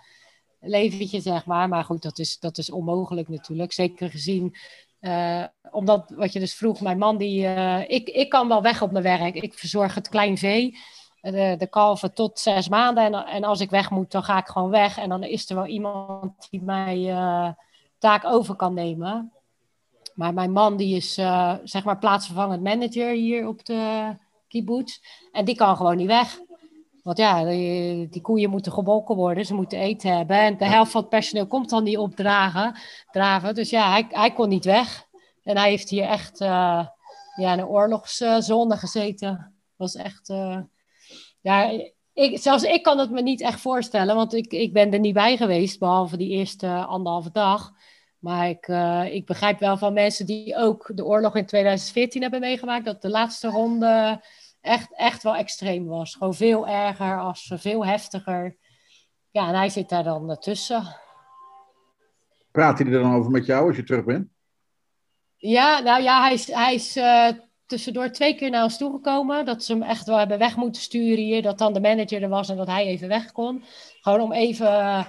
[0.60, 1.68] leventje, zeg maar.
[1.68, 3.72] Maar goed, dat is, dat is onmogelijk natuurlijk.
[3.72, 4.56] Zeker gezien
[5.02, 8.82] Uh, omdat, wat je dus vroeg, mijn man, die, uh, ik, ik kan wel weg
[8.82, 9.36] op mijn werk.
[9.36, 10.78] Ik verzorg het klein vee,
[11.22, 13.04] de, kalven tot zes maanden.
[13.04, 14.98] En, en als ik weg moet, dan ga ik gewoon weg.
[14.98, 17.50] En dan is er wel iemand die mij uh,
[17.98, 19.32] taak over kan nemen.
[20.14, 21.14] Maar mijn man, die is
[21.64, 24.14] zeg maar plaatsvervangend manager hier op de
[24.48, 25.00] kibbutz.
[25.32, 26.40] En die kan gewoon niet weg.
[27.04, 30.38] Want ja, die, die, koeien moeten gebolken worden, ze moeten eten hebben.
[30.38, 32.76] En de helft van het personeel komt dan niet opdragen.
[33.12, 33.56] Draven.
[33.56, 35.06] Dus ja, hij, hij kon niet weg.
[35.44, 36.86] En hij heeft hier echt uh,
[37.36, 39.56] ja, in een oorlogszone gezeten.
[39.76, 40.30] was echt.
[40.30, 40.60] Uh,
[41.42, 41.82] ja,
[42.14, 45.14] ik, zelfs ik kan het me niet echt voorstellen, want ik, ik ben er niet
[45.14, 47.72] bij geweest, behalve die eerste anderhalve dag.
[48.22, 52.40] Maar ik, uh, ik begrijp wel van mensen die ook de oorlog in 2014 hebben
[52.40, 54.24] meegemaakt, dat de laatste ronde
[54.62, 56.14] echt, echt wel extreem was.
[56.14, 58.58] Gewoon veel erger, als, veel heftiger.
[59.32, 60.96] Ja, en hij zit daar dan tussen.
[62.52, 64.28] Praat hij er dan over met jou als je terug bent?
[65.36, 67.28] Ja, nou ja, hij is, hij is uh,
[67.66, 69.46] tussendoor twee keer naar ons toegekomen.
[69.46, 71.42] Dat ze hem echt wel hebben weg moeten sturen hier.
[71.42, 73.64] Dat dan de manager er was en dat hij even weg kon.
[74.02, 75.08] Gewoon om even,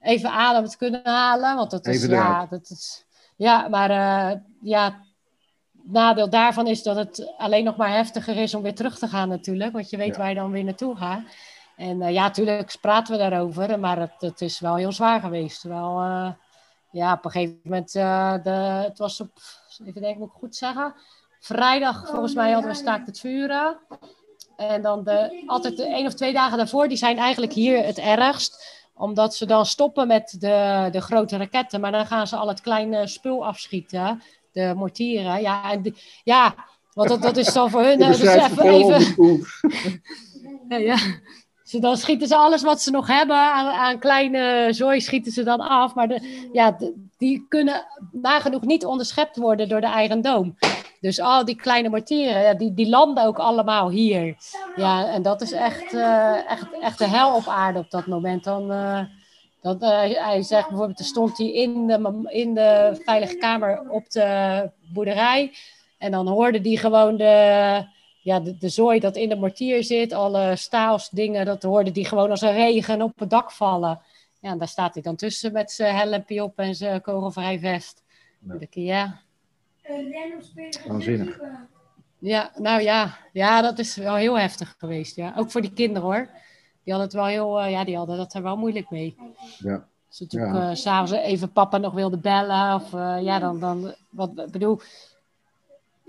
[0.00, 1.56] even adem te kunnen halen.
[1.56, 3.04] Want dat is, ja, dat is,
[3.36, 5.00] ja, maar uh, ja,
[5.72, 9.28] nadeel daarvan is dat het alleen nog maar heftiger is om weer terug te gaan
[9.28, 9.72] natuurlijk.
[9.72, 11.22] Want je weet waar je dan weer naartoe gaat.
[11.76, 13.80] En uh, ja, natuurlijk praten we daarover.
[13.80, 15.62] Maar het, het, is wel heel zwaar geweest.
[15.62, 16.30] Wel, uh,
[16.90, 19.30] ja, op een gegeven moment, uh, de, het was op,
[19.86, 20.94] even denken, moet ik goed zeggen.
[21.40, 23.78] Vrijdag volgens mij hadden we staakt het vuren.
[24.56, 27.98] En dan de, altijd de één of twee dagen daarvoor, die zijn eigenlijk hier het
[27.98, 32.48] ergst omdat ze dan stoppen met de, de grote raketten, maar dan gaan ze al
[32.48, 35.40] het kleine spul afschieten de mortieren.
[35.40, 36.54] Ja, en ja
[36.98, 37.98] want dat, dat is dan voor hun.
[38.06, 38.62] Dus even.
[38.62, 39.46] even
[40.68, 40.96] ja, ja.
[41.62, 45.42] Dus dan schieten ze alles wat ze nog hebben aan, aan kleine zooi, schieten ze
[45.42, 45.94] dan af.
[45.94, 46.78] Maar de, ja,
[47.16, 50.56] die kunnen nagenoeg niet onderschept worden door de eigen doom.
[51.00, 54.36] Dus al die kleine mortieren, ja, die, die landen ook allemaal hier.
[54.76, 58.44] Ja, en dat is echt, uh, echt, echt de hel op aarde op dat moment.
[58.44, 59.00] Dan, uh,
[59.60, 59.88] dat, uh,
[60.26, 65.52] hij zegt bijvoorbeeld, er stond hij in de, in de veilige kamer op de boerderij.
[65.98, 67.84] En dan hoorde hij gewoon de,
[68.22, 72.30] ja, de, de zooi dat in de mortier zit, alle staalsdingen, dat hoorde hij gewoon
[72.30, 74.00] als een regen op het dak vallen.
[74.40, 78.02] Ja, en daar staat hij dan tussen met zijn helmpje op en zijn kogelvrij vest.
[78.46, 78.56] Ja.
[78.70, 79.27] ja.
[80.86, 81.40] Waanzinnig.
[82.18, 83.18] Ja, nou ja.
[83.32, 85.16] ja, dat is wel heel heftig geweest.
[85.16, 85.32] Ja.
[85.36, 86.28] Ook voor die kinderen hoor
[86.88, 89.16] die hadden het wel heel, uh, ja, die hadden dat er wel moeilijk mee.
[89.58, 89.86] Ja.
[90.08, 90.70] Als natuurlijk ja.
[90.70, 92.74] uh, s'avonds even papa nog wilde bellen.
[92.74, 94.80] Of uh, ja, dan, dan, wat bedoel,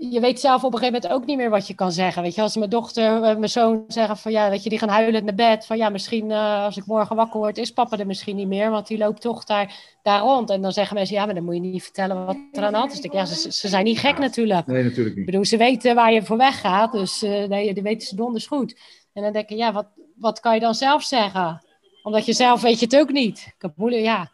[0.08, 2.22] je weet zelf op een gegeven moment ook niet meer wat je kan zeggen.
[2.22, 5.24] Weet je, als mijn dochter, mijn zoon zeggen van ja, dat je die gaan huilen
[5.24, 5.66] naar bed.
[5.66, 8.70] Van ja, misschien als ik morgen wakker word, is papa er misschien niet meer.
[8.70, 10.50] Want die loopt toch daar, daar rond.
[10.50, 12.78] En dan zeggen mensen, ja, maar dan moet je niet vertellen wat er aan de
[12.78, 13.12] hand is.
[13.12, 14.66] Ja, ze, ze zijn niet gek natuurlijk.
[14.66, 15.18] Nee, natuurlijk niet.
[15.18, 16.92] Ik bedoel, ze weten waar je voor weg gaat.
[16.92, 18.80] Dus nee, die weten ze donders goed.
[19.12, 19.86] En dan denk ik, ja, wat,
[20.16, 21.64] wat kan je dan zelf zeggen?
[22.02, 23.38] Omdat je zelf weet je het ook niet.
[23.38, 24.30] Ik heb moeilijk, ja.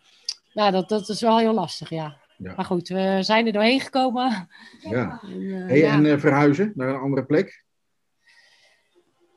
[0.53, 2.17] Nou, dat, dat is wel heel lastig, ja.
[2.37, 2.53] Ja.
[2.57, 4.49] Maar goed, we zijn er doorheen gekomen.
[4.81, 5.21] Ja.
[5.23, 5.93] En, uh, hey, ja.
[5.93, 7.65] en uh, verhuizen naar een andere plek?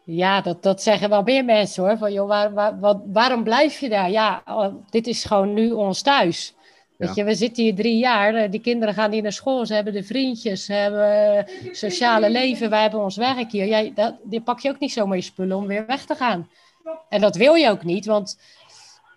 [0.03, 1.97] Ja, dat, dat zeggen wel meer mensen hoor.
[1.97, 4.09] Van, joh, waar, waar, wat, waarom blijf je daar?
[4.09, 4.43] Ja,
[4.89, 6.55] dit is gewoon nu ons thuis.
[6.99, 8.33] Weet je, we zitten hier drie jaar.
[8.35, 9.65] Eh, die kinderen gaan hier naar school.
[9.65, 10.65] Ze hebben de vriendjes.
[10.65, 12.69] Ze hebben sociale leven.
[12.69, 13.67] Wij hebben ons werk hier.
[13.67, 16.49] Jij, dat, die pak je ook niet zomaar je spullen om weer weg te gaan.
[17.09, 18.05] En dat wil je ook niet.
[18.05, 18.39] Want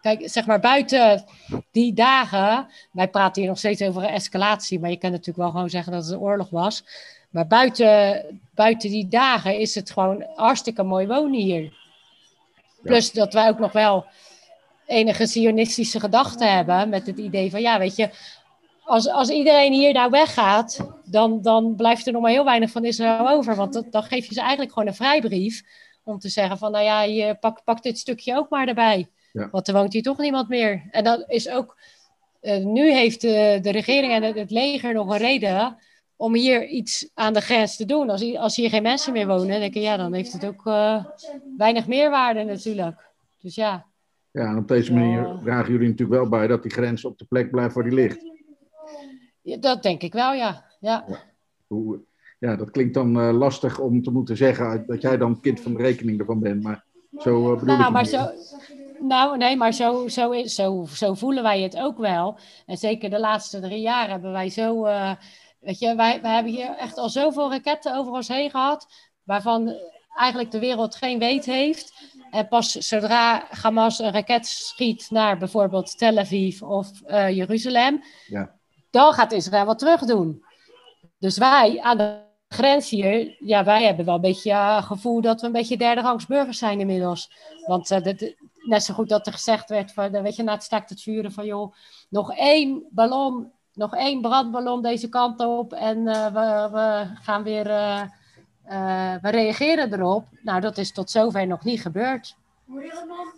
[0.03, 1.25] kijk, zeg maar buiten
[1.71, 2.69] die dagen.
[2.93, 4.81] Wij praten hier nog steeds over een escalatie.
[4.81, 6.85] Maar je kan natuurlijk wel gewoon zeggen dat het een oorlog was.
[7.31, 11.81] Maar buiten, buiten die dagen is het gewoon hartstikke mooi wonen hier.
[12.83, 14.07] Plus dat wij ook nog wel
[14.87, 16.89] enige sionistische gedachte hebben.
[16.89, 18.11] Met het idee van, ja, weet je,
[18.85, 22.85] als, als iedereen hier nou weggaat, dan, dan blijft er nog maar heel weinig van
[22.85, 23.57] Israël over.
[23.57, 25.63] Want dan geef je ze eigenlijk gewoon een vrijbrief
[26.05, 29.09] om te zeggen van, nou ja, je pak, pak dit stukje ook maar erbij.
[29.33, 29.49] Ja.
[29.51, 30.89] Want er woont hier toch niemand meer.
[30.91, 31.77] En dat is ook,
[32.43, 35.77] uh, nu heeft de, de regering en het, het, leger nog een reden
[36.17, 38.11] om hier iets aan de grens te doen.
[38.11, 41.05] Als, als hier geen mensen meer wonen, denk ik, ja, dan heeft het ook uh,
[41.57, 43.11] weinig meerwaarde natuurlijk.
[43.41, 43.87] Dus ja.
[44.31, 47.25] Ja, en op deze manier dragen jullie natuurlijk wel bij dat die grens op de
[47.25, 48.25] plek blijft waar die ligt.
[49.43, 50.65] Ja, dat denk ik wel, ja.
[50.81, 51.19] Ja, ja.
[51.67, 52.01] Hoe,
[52.39, 55.75] ja dat klinkt dan uh, lastig om te moeten zeggen dat jij dan kind van
[55.75, 56.85] de rekening ervan bent, maar
[57.19, 58.31] zo uh, bedoel nou, ik maar zo,
[59.03, 62.39] Nou, nee, maar zo, zo, is, zo, zo voelen wij het ook wel.
[62.67, 64.87] En zeker de laatste drie jaar hebben wij zo...
[64.87, 65.13] Uh,
[65.61, 68.87] weet je, wij, wij hebben hier echt al zoveel raketten over ons heen gehad,
[69.25, 69.75] waarvan
[70.17, 71.93] eigenlijk de wereld geen weet heeft.
[72.31, 78.55] En pas zodra Hamas een raket schiet naar bijvoorbeeld Tel Aviv of uh, Jeruzalem, ja.
[78.91, 80.45] dan gaat Israël wat terug doen.
[81.19, 85.41] Dus wij aan de grens hier, ja, wij hebben wel een beetje het gevoel dat
[85.41, 87.31] we een beetje derde rangs burgers zijn inmiddels.
[87.67, 87.99] Want uh,
[88.63, 91.33] net zo goed dat er gezegd werd, van, weet je, na het staakt het vuren
[91.33, 91.75] van joh,
[92.09, 97.67] nog één ballon, nog één brandballon deze kant op en uh, we, we, gaan weer,
[97.67, 98.03] uh,
[99.23, 100.27] we reageren erop.
[100.43, 102.37] Nou, dat is tot zover nog niet gebeurd.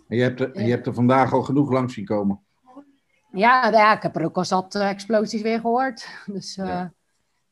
[0.07, 2.39] Je hebt er, je hebt er vandaag al genoeg langs zien komen.
[3.31, 6.07] Ja, ja ik heb er ook al zat explosies weer gehoord.
[6.25, 6.93] Dus, ja.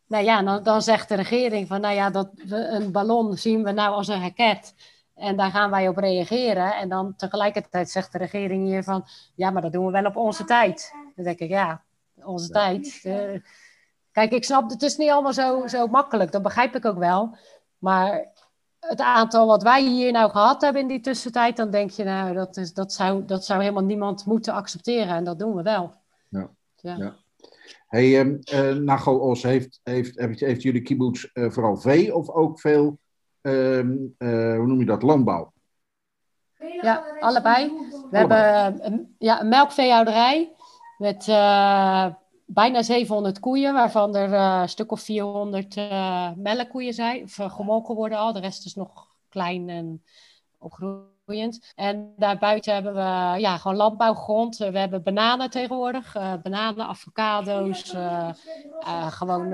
[0.08, 3.72] nou ja, dan, dan zegt de regering van, nou ja, dat een ballon zien we
[3.72, 4.74] nou als een raket.
[5.24, 6.76] En daar gaan wij op reageren.
[6.76, 9.06] En dan tegelijkertijd zegt de regering hier van,
[9.36, 10.94] ja, maar dat doen we wel op onze tijd.
[11.16, 11.82] Dan denk ik, ja,
[12.24, 13.02] onze tijd.
[13.04, 13.40] Uh,
[14.12, 17.38] kijk, ik snap, het is niet allemaal zo, zo makkelijk, dat begrijp ik ook wel.
[17.78, 18.32] Maar
[18.80, 22.34] het aantal wat wij hier nou gehad hebben in die tussentijd, dan denk je, nou,
[22.34, 25.16] dat, is, dat, zou, dat zou helemaal niemand moeten accepteren.
[25.16, 25.94] En dat doen we wel.
[26.30, 26.50] Ja.
[26.76, 26.96] ja.
[26.96, 27.16] ja.
[27.88, 32.30] Hey, um, uh, Nago Os, heeft, heeft, heeft, heeft jullie kibbutz uh, vooral vee of
[32.30, 32.98] ook veel
[33.44, 35.52] hoe noem je dat, landbouw?
[36.82, 37.72] Ja, allebei.
[38.12, 40.52] We hebben een, ja, een melkveehouderij
[40.98, 42.06] met uh,
[42.46, 45.76] bijna 700 koeien, waarvan er uh, een stuk of 400
[46.36, 48.34] melkkoeien zijn, of gemolken worden al.
[48.34, 50.04] De rest is nog klein en
[50.58, 51.74] opgroeiend.
[51.76, 54.58] En daarbuiten hebben we ja, gewoon landbouwgrond.
[54.58, 56.14] We hebben bananen tegenwoordig,
[56.44, 57.96] bananen, avocado's,
[59.10, 59.54] gewoon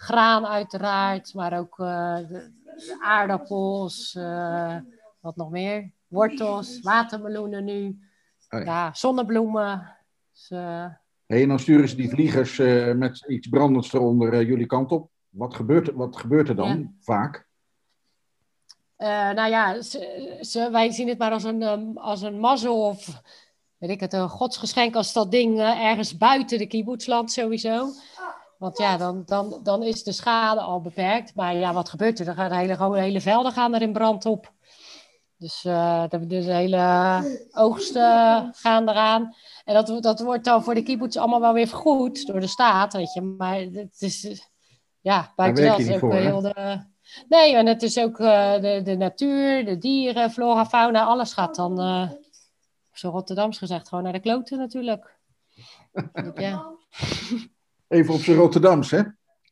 [0.00, 4.76] graan uiteraard, maar ook uh, de, de aardappels, uh,
[5.20, 7.98] wat nog meer, wortels, watermeloenen nu,
[8.48, 8.64] oh ja.
[8.64, 8.94] ja.
[8.94, 9.96] zonnebloemen.
[10.32, 10.86] Dus, uh...
[11.26, 12.56] hey, en dan sturen ze die vliegers
[12.96, 15.10] met iets brandends eronder jullie kant op.
[15.28, 16.90] Wat gebeurt, wat gebeurt er dan ja.
[17.00, 17.48] vaak?
[19.34, 23.22] nou ja, ze, ze, wij zien het maar als een, um, als een mazzel of
[23.78, 27.88] weet ik het, een godsgeschenk als dat ding ergens buiten de kibbutzland sowieso.
[28.60, 31.34] Want ja, dan, dan, dan is de schade al beperkt.
[31.34, 32.24] Maar ja, wat gebeurt er?
[32.24, 34.52] Dan gaan hele, gewoon hele velden gaan er in brand op.
[35.36, 39.34] Dus, uh, de, dus de hele oogsten gaan eraan.
[39.64, 42.92] En dat, dat wordt dan voor de kibbutz allemaal wel weer vergoed door de staat,
[42.92, 43.20] weet je.
[43.20, 44.48] Maar het is,
[45.00, 46.84] ja, buiten dat is ook voor, heel de...
[47.28, 51.54] Nee, en het is ook uh, de, de natuur, de dieren, flora, fauna, alles gaat
[51.54, 52.10] dan, uh,
[52.92, 55.18] zo Rotterdams gezegd, gewoon naar de kloten natuurlijk.
[56.34, 56.78] ja.
[57.90, 59.02] Even op zijn Rotterdams, hè?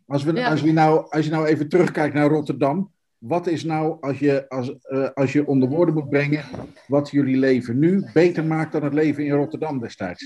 [0.07, 0.51] Als, we, ja.
[0.51, 4.49] als, we nou, als je nou even terugkijkt naar Rotterdam, wat is nou, als je,
[4.49, 6.45] als, uh, als je onder woorden moet brengen,
[6.87, 10.25] wat jullie leven nu beter maakt dan het leven in Rotterdam destijds?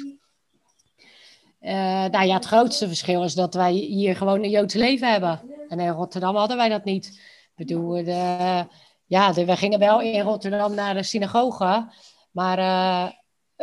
[1.60, 1.70] Uh,
[2.04, 5.40] nou ja, het grootste verschil is dat wij hier gewoon een Joods leven hebben.
[5.68, 7.06] En in Rotterdam hadden wij dat niet.
[7.06, 8.66] Ik bedoel, de,
[9.06, 11.92] ja, de, we gingen wel in Rotterdam naar de synagoge,
[12.30, 12.58] maar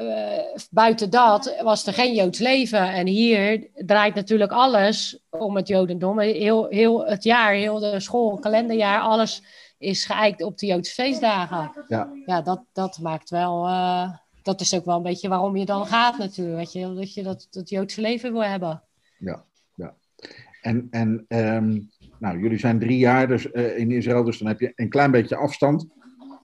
[0.01, 2.93] uh, uh, buiten dat was er geen Joods leven.
[2.93, 6.19] En hier draait natuurlijk alles om het Jodendom.
[6.19, 9.43] Heel, heel het jaar, heel de school, kalenderjaar, alles
[9.77, 11.71] is geëikt op de Joodse feestdagen.
[11.87, 13.67] Ja, ja dat, dat maakt wel.
[13.67, 16.57] Uh, dat is ook wel een beetje waarom je dan gaat, natuurlijk.
[16.57, 18.83] Weet je, dat je dat, dat Joodse leven wil hebben.
[19.17, 19.43] Ja,
[19.75, 19.95] ja.
[20.61, 21.89] En, en um,
[22.19, 25.11] nou, jullie zijn drie jaar dus, uh, in Israël, dus dan heb je een klein
[25.11, 25.85] beetje afstand.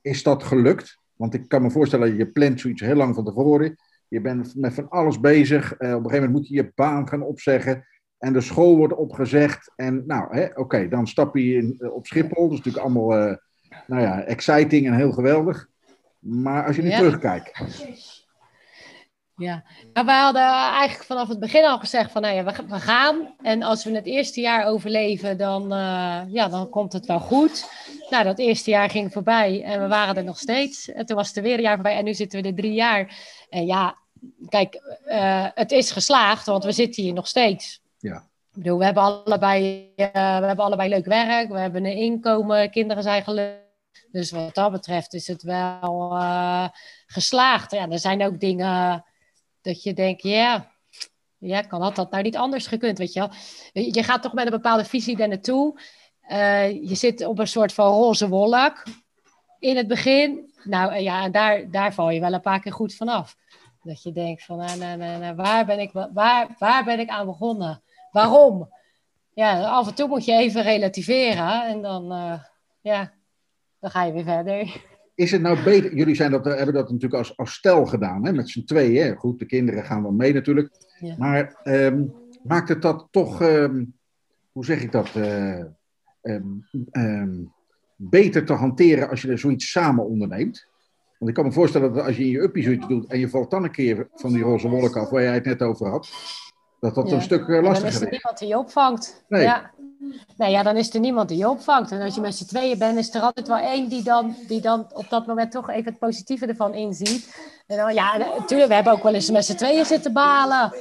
[0.02, 1.00] Is dat gelukt?
[1.16, 3.76] Want ik kan me voorstellen, dat je plant zoiets heel lang van tevoren.
[4.08, 5.64] Je bent met van alles bezig.
[5.64, 7.86] Uh, op een gegeven moment moet je je baan gaan opzeggen.
[8.18, 9.72] En de school wordt opgezegd.
[9.76, 12.50] En nou, oké, okay, dan stap je in, uh, op Schiphol.
[12.50, 13.36] Dat is natuurlijk allemaal, uh,
[13.88, 15.68] nou ja, exciting en heel geweldig.
[16.20, 16.98] Maar als je nu ja.
[16.98, 17.62] terugkijkt.
[19.38, 19.64] Ja,
[19.94, 23.36] maar wij hadden eigenlijk vanaf het begin al gezegd van, nou ja, we, we gaan.
[23.42, 25.68] En als we het eerste jaar overleven, dan,
[26.30, 27.70] ja, dan komt het wel goed.
[28.16, 30.92] Nou, dat eerste jaar ging voorbij en we waren er nog steeds.
[30.92, 32.74] En toen was het er weer een jaar voorbij en nu zitten we er drie
[32.74, 33.18] jaar.
[33.50, 33.98] En ja,
[34.50, 37.82] kijk, uh, het is geslaagd, want we zitten hier nog steeds.
[37.98, 38.16] Ja.
[38.16, 42.72] Ik bedoel, we hebben allebei, uh, we hebben allebei leuk werk, we hebben een inkomen,
[42.72, 43.64] kinderen zijn gelukkig.
[44.12, 46.68] Dus wat dat betreft is het wel uh,
[47.06, 47.72] geslaagd.
[47.72, 49.06] Ja, er zijn ook dingen
[49.62, 50.72] dat je denkt, ja,
[51.38, 53.30] ja, kan had dat nou niet anders gekund, weet je wel.
[53.84, 55.80] Je gaat toch met een bepaalde visie daar naartoe.
[56.32, 58.84] Uh, je zit op een soort van roze wolk
[59.60, 60.54] in het begin.
[60.64, 63.36] Nou ja, en daar, daar val je wel een paar keer goed vanaf.
[63.84, 67.26] Dat je denkt van, nou, nou, nou, waar, ben ik, waar, waar ben ik aan
[67.26, 67.82] begonnen?
[68.12, 68.70] Waarom?
[69.34, 72.40] Ja, af en toe moet je even relativeren en dan, uh,
[72.82, 73.12] ja,
[73.80, 74.82] dan ga je weer verder.
[75.16, 78.34] Is het nou beter, jullie zijn dat, hebben dat natuurlijk als, als stel gedaan, hè,
[78.34, 79.16] met z'n tweeën.
[79.16, 80.72] Goed, de kinderen gaan wel mee natuurlijk.
[81.00, 81.16] Ja.
[81.18, 82.14] Maar um,
[82.44, 83.98] maakt het dat toch, um,
[84.52, 85.64] hoe zeg ik dat, uh,
[86.26, 87.54] um, um,
[87.96, 90.66] beter te hanteren als je er zoiets samen onderneemt.
[91.18, 93.30] Want ik kan me voorstellen dat als je in je uppie zoiets doet en je
[93.30, 96.10] valt dan een keer van die roze wolk af waar jij het net over had,
[96.80, 97.16] Dat dat Ja.
[97.16, 98.10] een stuk eh, dan lastiger is er is.
[98.12, 99.24] niemand die je opvangt.
[99.28, 99.42] Nee.
[99.42, 99.72] Ja.
[100.38, 101.92] Nee, ja, dan is er niemand die je opvangt.
[101.92, 104.62] En als je met z'n tweeën bent, is er altijd wel één die dan, die
[104.62, 107.38] dan op dat moment toch even het positieve ervan inziet.
[107.68, 110.74] En dan, ja, natuurlijk, we hebben ook wel eens met z'n tweeën zitten balen.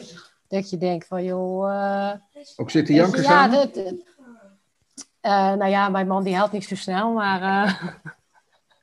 [0.49, 1.71] Dat je denkt van, joh...
[1.71, 2.13] eh,
[2.57, 3.71] Ook zitten janken ja, samen?
[3.73, 3.95] dat,
[5.31, 7.43] nou ja, mijn man die helpt niet zo snel, maar...
[7.43, 7.95] eh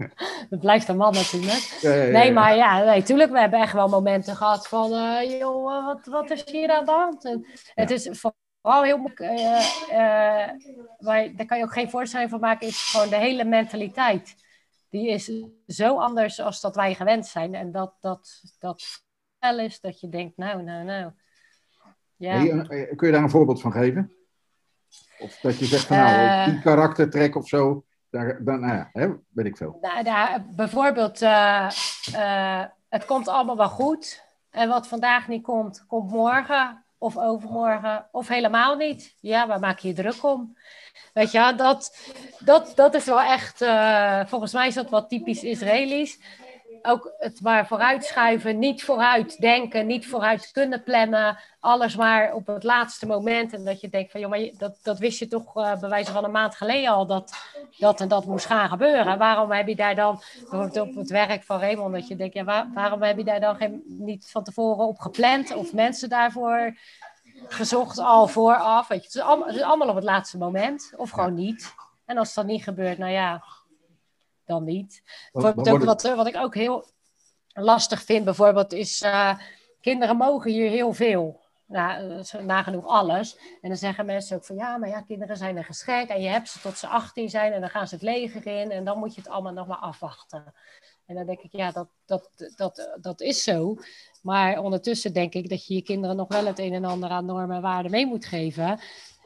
[0.50, 1.78] dat blijft een man natuurlijk.
[1.82, 4.94] Ja, ja, ja, Nee, maar ja, nee, tuurlijk, we hebben echt wel momenten gehad van,
[4.94, 7.26] eh, joh, eh, wat, wat is hier aan de hand?
[7.26, 8.10] En Het is
[8.62, 10.48] vooral heel moeilijk, eh,
[11.00, 14.36] eh, daar kan je ook geen voorstelling van maken, is gewoon de hele mentaliteit.
[14.90, 15.32] Die is
[15.68, 17.56] zo anders als dat wij gewend zijn.
[17.56, 18.84] En dat dat, dat
[19.40, 21.12] wel is dat je denkt, nou, nou, nou.
[22.16, 22.32] Ja.
[22.32, 24.12] Hey, eh, kun je daar een voorbeeld van geven?
[25.20, 26.46] Of dat je zegt van nou, Eh.
[26.46, 29.78] die karaktertrek of zo, daar, dan, nou ja, hè, weet ik veel.
[29.82, 31.68] Nou, daar, bijvoorbeeld, eh,
[32.14, 34.24] eh, het komt allemaal wel goed.
[34.50, 39.16] En wat vandaag niet komt, komt morgen of overmorgen of helemaal niet.
[39.20, 40.58] Ja, waar maak je je druk om?
[41.14, 41.98] Weet je, dat,
[42.40, 43.58] dat, dat is wel echt,
[44.30, 46.20] volgens mij is dat wat typisch Israëli's.
[46.82, 51.38] Ook het maar vooruitschuiven, niet vooruit denken, niet vooruit kunnen plannen.
[51.60, 53.54] Alles maar op het laatste moment.
[53.54, 56.12] En dat je denkt van, joh, maar dat, dat wist je toch eh, bij wijze
[56.12, 57.34] van een maand geleden al, dat
[57.78, 59.18] dat en dat moest gaan gebeuren.
[59.18, 62.44] Waarom heb je daar dan, bijvoorbeeld op het werk van Raymond, dat je denkt, ja,
[62.44, 65.56] waar- waarom heb je daar dan geen, niet van tevoren op gepland?
[65.56, 66.78] Of mensen daarvoor
[67.48, 68.88] gezocht al vooraf?
[68.88, 71.74] Weet je, het, is allemaal, het is allemaal op het laatste moment, of gewoon niet.
[72.06, 73.44] En als dat niet gebeurt, nou ja,
[74.52, 75.02] dan niet.
[75.32, 76.86] Wat- Bijvoorbeeld wat ik ook heel
[77.54, 79.38] lastig vind, bijvoorbeeld, is eh,
[79.82, 81.40] kinderen mogen hier heel veel.
[81.66, 83.38] Nou, nagenoeg alles.
[83.62, 86.30] En dan zeggen mensen ook van ja, maar ja, kinderen zijn een geschenk en je
[86.30, 88.98] hebt ze tot ze 18 zijn en dan gaan ze het leger in en dan
[88.98, 90.54] moet je het allemaal nog maar afwachten.
[91.06, 93.76] En dan denk ik, ja, dat, dat, dat, dat is zo.
[94.22, 97.26] Maar ondertussen denk ik dat je je kinderen nog wel het een en ander aan
[97.26, 98.80] normen en waarden mee moet geven.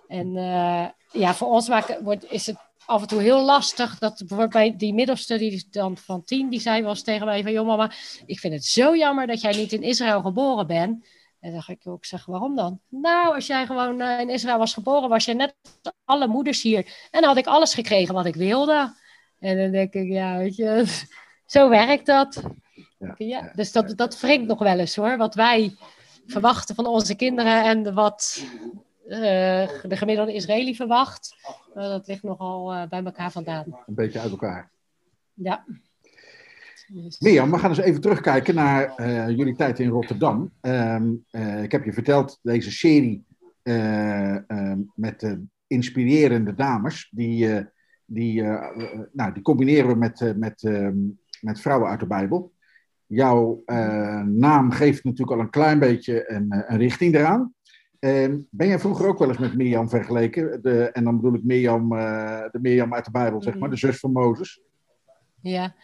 [0.07, 1.69] En eh, ja, voor ons
[2.01, 3.98] wordt, is het af en toe heel lastig.
[3.98, 7.52] Dat bijvoorbeeld bij die middelste, die dan van tien, die zei eens tegen mij van...
[7.52, 7.92] joh mama,
[8.26, 11.08] ik vind het zo jammer dat jij niet in Israël geboren bent.
[11.40, 12.80] En dan dacht ik ook, zeg, waarom dan?
[12.90, 16.62] Nou, als jij gewoon eh, in Israël was geboren, was je net als alle moeders
[16.62, 16.86] hier.
[17.12, 18.94] En dan had ik alles gekregen wat ik wilde.
[19.40, 20.86] En dan denk ik, ja, weet je,
[21.46, 22.44] zo werkt dat.
[23.00, 25.18] Ja, Ja, dus dat, dat wringt nog wel eens hoor.
[25.18, 25.76] Wat wij
[26.26, 28.46] verwachten van onze kinderen en wat
[29.08, 31.36] de gemiddelde Israëli verwacht.
[31.74, 33.64] eh, dat ligt nogal eh, bij elkaar vandaan.
[33.88, 34.72] een beetje uit elkaar.
[35.34, 35.66] Ja.
[36.88, 40.51] Dus- Mirjam, we gaan eens even terugkijken naar eh, jullie tijd in Rotterdam.
[40.62, 43.26] Ehm, eh, ik heb je verteld, deze serie
[43.64, 45.32] eh, ehm, met eh,
[45.68, 47.66] inspirerende dames, die, eh,
[48.06, 50.97] die, eh, eh, nou, die combineren we met, eh, met, ehm,
[51.41, 52.53] met vrouwen uit de Bijbel.
[53.06, 57.53] Jouw eh, naam geeft natuurlijk al een klein beetje een, eh, een richting eraan.
[58.06, 60.62] Ehm, ben jij vroeger ook wel eens met Mirjam vergeleken?
[60.62, 63.78] De, en dan bedoel ik Mirjam, eh, de Mirjam uit de Bijbel, zeg maar, de
[63.78, 64.62] zus van Mozes.
[65.41, 65.76] Ja.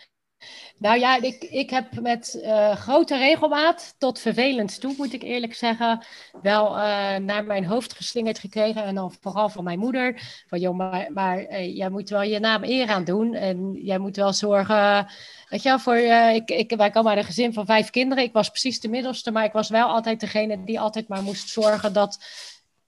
[0.81, 5.53] Nou ja, ik, ik heb met eh, grote regelmaat, tot vervelend toe moet ik eerlijk
[5.53, 6.05] zeggen,
[6.41, 8.83] wel eh, naar mijn hoofd geslingerd gekregen.
[8.83, 10.21] En dan vooral van mijn moeder.
[10.47, 13.33] Van joh, maar, maar eh, jij moet wel je naam eer aan doen.
[13.33, 15.07] En jij moet wel zorgen,
[15.49, 18.23] weet je wel, voor, ik, ik, wij komen uit een gezin van vijf kinderen.
[18.23, 21.49] Ik was precies de middelste, maar ik was wel altijd degene die altijd maar moest
[21.49, 22.23] zorgen dat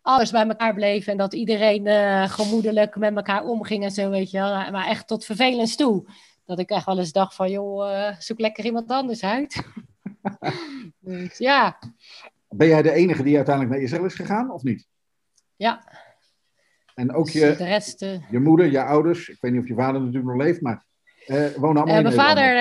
[0.01, 1.07] alles bij elkaar bleef.
[1.07, 1.87] En dat iedereen
[2.29, 4.71] gemoedelijk met elkaar omging en zo, weet je wel.
[4.71, 6.05] Maar echt tot vervelend toe.
[6.45, 9.63] Dat ik echt wel eens dacht van, joh, eh, zoek lekker iemand anders uit.
[10.99, 11.79] dus, ja,
[12.49, 14.87] Ben jij de enige die uiteindelijk naar Israël is gegaan, of niet?
[15.55, 16.01] ja.
[16.95, 18.01] En ook Dus je, de rest...
[18.01, 20.85] eh, je moeder, je ouders, ik weet niet of je vader natuurlijk nog leeft, maar
[21.25, 22.53] eh wonen allemaal mijn, vader,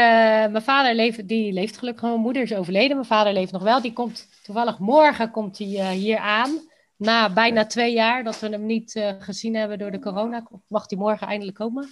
[0.50, 2.02] mijn vader leeft, die leeft gelukkig.
[2.02, 2.96] Mijn moeder is overleden.
[2.96, 3.82] Mijn vader leeft nog wel.
[3.82, 6.50] Die komt toevallig morgen komt hij hier aan.
[6.96, 10.46] Na bijna twee jaar dat we hem niet gezien hebben door de corona.
[10.66, 11.88] Mag hij morgen eindelijk komen.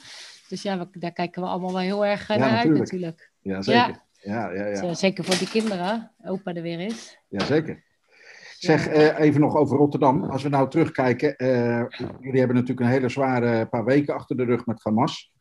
[0.50, 2.90] Dus ja, we- daar kijken we allemaal wel heel erg eh, naar uit natuurlijk.
[2.90, 3.30] natuurlijk.
[3.40, 4.00] Ja, zeker.
[4.12, 4.94] Ja, ja, ja.
[4.94, 6.10] Zeker voor die kinderen.
[6.24, 7.18] Opa er weer is.
[7.28, 7.82] ja zeker.
[8.58, 10.24] Zeg eh, even nog over Rotterdam.
[10.24, 11.84] Als we nou terugkijken, eh,
[12.20, 15.32] jullie hebben natuurlijk een hele zware paar weken achter de rug met Hamas.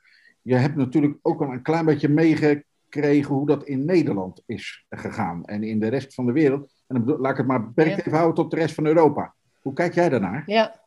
[0.42, 5.46] Je hebt natuurlijk ook al een klein beetje meegekregen hoe dat in Nederland is gegaan
[5.46, 6.62] en in de rest van de wereld.
[6.88, 7.98] En dan bedoel- laat ik het maar beperkt Ja.
[7.98, 9.34] even houden tot de rest van Europa.
[9.62, 10.44] Hoe kijk jij daarnaar?
[10.46, 10.80] Ja.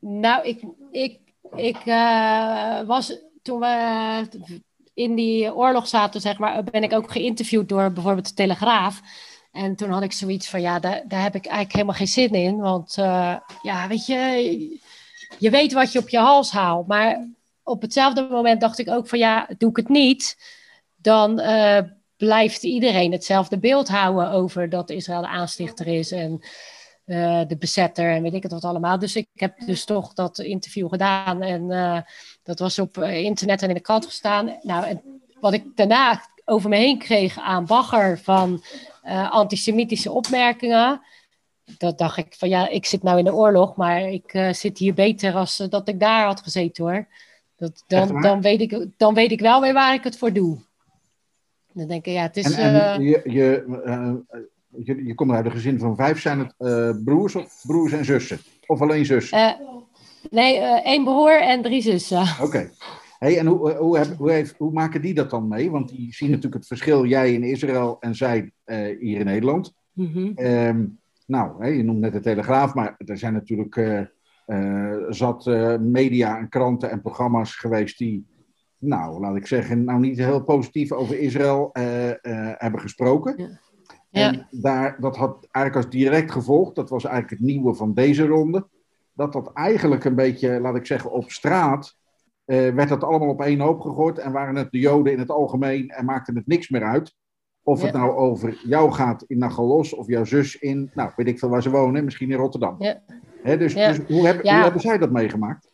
[0.00, 1.18] Nou, ik, ik,
[1.54, 4.28] ik eh, was toen we
[4.94, 9.00] in die oorlog zaten, zeg maar, ben ik ook geïnterviewd door bijvoorbeeld de Telegraaf.
[9.52, 12.30] En toen had ik zoiets van, ja, daar, daar heb ik eigenlijk helemaal geen zin
[12.30, 12.56] in.
[12.58, 14.80] Want eh, ja, weet je,
[15.38, 16.86] je weet wat je op je hals haalt.
[16.86, 17.28] Maar
[17.62, 20.36] op hetzelfde moment dacht ik ook van, ja, doe ik het niet,
[20.96, 21.80] dan, eh,
[22.20, 26.40] blijft iedereen hetzelfde beeld houden over dat Israël de aanstichter is en
[27.10, 28.98] uh, de bezetter en weet ik het wat allemaal.
[28.98, 32.00] Dus ik heb dus toch dat interview gedaan en uh,
[32.42, 34.58] dat was op internet en in de krant gestaan.
[34.62, 35.02] Nou, en
[35.40, 38.62] wat ik daarna over me heen kreeg aan bagger van
[39.04, 41.00] uh, antisemitische opmerkingen.
[41.78, 44.94] Dat dacht ik van ja, ik zit nou in de oorlog, maar ik zit hier
[44.94, 47.06] beter als dat ik daar had gezeten hoor.
[47.56, 50.58] Dat, dan, dan, weet ik, dan weet ik wel weer waar ik het voor doe.
[51.72, 52.52] Dan denk ik, ja, het is.
[52.52, 53.64] En, en je, je,
[54.76, 56.20] je, je, komt uit een gezin van vijf.
[56.20, 58.38] Zijn het broers of broers en zussen?
[58.66, 59.56] Of alleen zussen?
[60.30, 62.26] nee, één broer en drie zussen.
[62.42, 62.70] Oké.
[63.18, 65.70] Hey, en hoe, hoe, heb, hoe, heeft, hoe, maken die dat dan mee?
[65.70, 68.52] Want die zien natuurlijk het verschil, jij in Israël en zij
[69.00, 69.74] hier in Nederland.
[69.92, 70.46] Mm -hmm.
[70.46, 74.04] um, nou, hey, je noemt net de Telegraaf, maar er zijn natuurlijk
[75.08, 75.46] zat
[75.80, 78.26] media en kranten en programma's geweest die,
[78.78, 81.70] nou, laat ik zeggen, nou niet heel positief over Israël
[82.58, 83.34] hebben gesproken.
[83.36, 83.60] Ja.
[84.10, 84.46] En ja.
[84.50, 88.66] daar, dat had eigenlijk als direct gevolg, dat was eigenlijk het nieuwe van deze ronde,
[89.12, 91.96] dat dat eigenlijk een beetje, laat ik zeggen, op straat
[92.46, 95.30] uh, werd dat allemaal op één hoop gegooid en waren het de Joden in het
[95.30, 97.14] algemeen en maakte het niks meer uit.
[97.62, 97.84] Of ja.
[97.84, 101.48] het nou over jou gaat in Nagalos of jouw zus in, nou weet ik veel
[101.48, 102.76] waar ze wonen, misschien in Rotterdam.
[102.78, 103.00] Ja.
[103.42, 105.68] Dus, dus hoe, heb, hoe, hebben zij dat meegemaakt?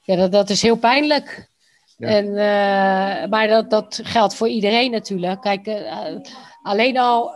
[0.00, 1.48] Ja, dat, dat is heel pijnlijk.
[1.98, 5.40] En, uh, maar dat, geldt voor iedereen natuurlijk.
[5.40, 6.16] Kijk, uh,
[6.62, 7.34] alleen al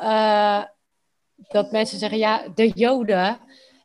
[1.48, 3.38] dat mensen zeggen, ja, de Joden.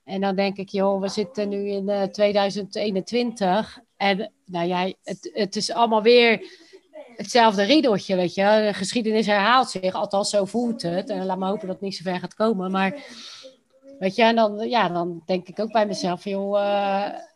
[0.04, 5.56] En dan denk ik, joh, we zitten nu in 2021 en nou ja, het, het
[5.56, 6.46] is allemaal weer
[7.16, 8.64] hetzelfde riedeltje, weet je.
[8.66, 11.10] De geschiedenis herhaalt zich, althans zo voelt het.
[11.10, 12.72] En laat me hopen dat het niet zo ver gaat komen.
[12.72, 12.96] Maar
[14.00, 16.60] weet je, en dan, ja, dan denk ik ook bij mezelf, joh,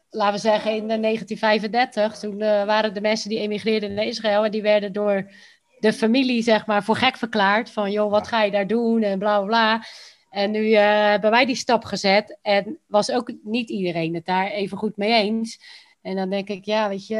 [0.09, 4.51] laten we zeggen in 1935, toen uh, waren de mensen die emigreerden naar Israël en
[4.51, 5.31] die werden door
[5.79, 7.71] de familie, zeg maar, voor gek verklaard.
[7.71, 9.85] Van, joh, wat ga je daar doen en bla bla.
[10.29, 10.79] En nu uh,
[11.09, 15.13] hebben wij die stap gezet en was ook niet iedereen het daar even goed mee
[15.13, 15.59] eens.
[16.01, 17.15] En dan denk ik, ja, weet je,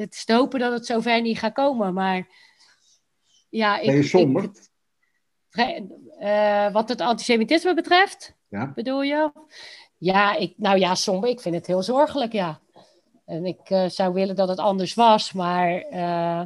[0.00, 1.94] het is te hopen dat het zover niet gaat komen.
[1.94, 2.28] Maar
[3.48, 3.86] ja, ik.
[3.86, 4.42] Ben je somber?
[4.44, 5.82] Ik,
[6.20, 8.72] uh, wat het antisemitisme betreft, ja.
[8.74, 9.32] bedoel je?
[10.02, 11.30] Ja, ik, nou ja, somber.
[11.30, 12.60] Ik vind het heel zorgelijk, ja.
[13.24, 16.42] En ik uh, zou willen dat het anders was, maar uh,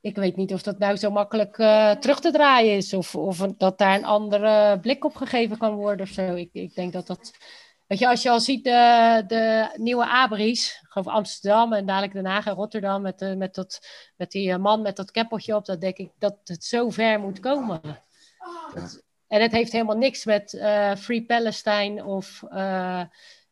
[0.00, 1.54] ik weet niet of dat nou zo makkelijk
[2.00, 2.94] terug te draaien is.
[2.94, 6.34] Of, of dat daar een andere blik op gegeven kan worden of zo.
[6.34, 7.32] Ik, ik denk dat dat
[7.86, 12.26] Weet je, als je al ziet de, de nieuwe Abris, gewoon Amsterdam en dadelijk Den
[12.26, 13.80] Haag en Rotterdam met, de, met, dat,
[14.16, 17.20] met die eh, man met dat keppeltje op, dan denk ik dat het zo ver
[17.20, 17.80] moet komen.
[18.74, 19.04] Ja.
[19.28, 23.04] En het heeft helemaal niks met uh, Free Palestine of, uh,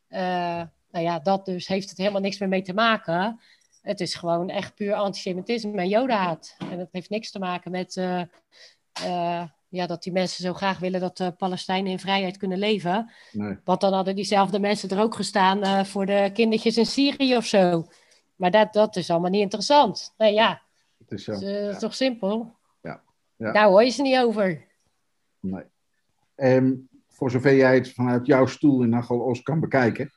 [0.08, 3.40] nou ja, dat dus heeft het helemaal niks meer mee te maken.
[3.82, 6.56] Het is gewoon echt puur antisemitisme en jodenhaat.
[6.70, 7.94] En het heeft niks te maken met
[9.68, 13.12] ja, dat die mensen zo graag willen dat de Palestijnen in vrijheid kunnen leven.
[13.32, 13.58] Nee.
[13.64, 17.86] Want dan hadden diezelfde mensen er ook gestaan voor de kindertjes in Syrië of zo.
[18.36, 20.14] Maar dat, dat is allemaal niet interessant.
[20.18, 20.62] Nee, ja.
[20.98, 21.38] Het is, zo.
[21.38, 22.52] Dus, toch simpel?
[22.82, 23.02] Ja.
[23.36, 23.52] ja.
[23.52, 24.66] Daar hoor je ze niet over.
[25.44, 25.64] Nee.
[26.56, 30.12] Um, voor zover jij het vanuit jouw stoel in Nagel-Os kan bekijken.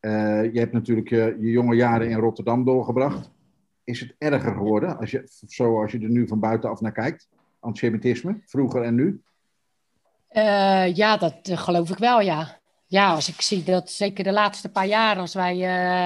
[0.00, 3.30] Uh, je hebt natuurlijk je, je jonge jaren in Rotterdam doorgebracht.
[3.84, 7.28] Is het erger geworden, als je, zo als je er nu van buitenaf naar kijkt?
[7.60, 9.22] antisemitisme, vroeger en nu?
[10.30, 12.60] Uh, ja, dat uh, geloof ik wel, ja.
[12.86, 15.54] Ja, als ik zie dat zeker de laatste paar jaar, als wij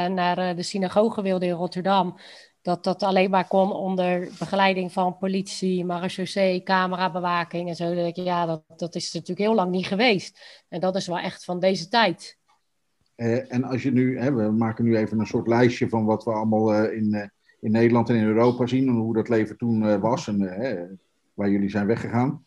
[0.08, 2.18] naar de synagoge wilden in Rotterdam,
[2.66, 7.84] dat dat alleen maar kon onder begeleiding van politie, marechaussee, camerabewaking en zo.
[7.84, 10.64] Dan denk ja, dat, dat is natuurlijk heel lang niet geweest.
[10.68, 12.38] En dat is wel echt van deze tijd.
[13.48, 16.32] en als je nu, hè, we maken nu even een soort lijstje van wat we
[16.32, 20.28] allemaal in, in Nederland en in Europa zien en hoe dat leven toen was.
[20.28, 21.00] En
[21.34, 22.46] waar jullie zijn weggegaan.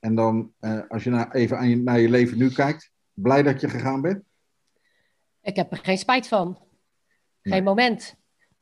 [0.00, 0.52] En dan,
[0.88, 4.00] als je na, even aan je, naar je leven nu kijkt, blij dat je gegaan
[4.00, 4.22] bent?
[5.42, 6.58] Ik heb er geen spijt van.
[7.42, 7.62] Geen nee.
[7.62, 8.17] moment.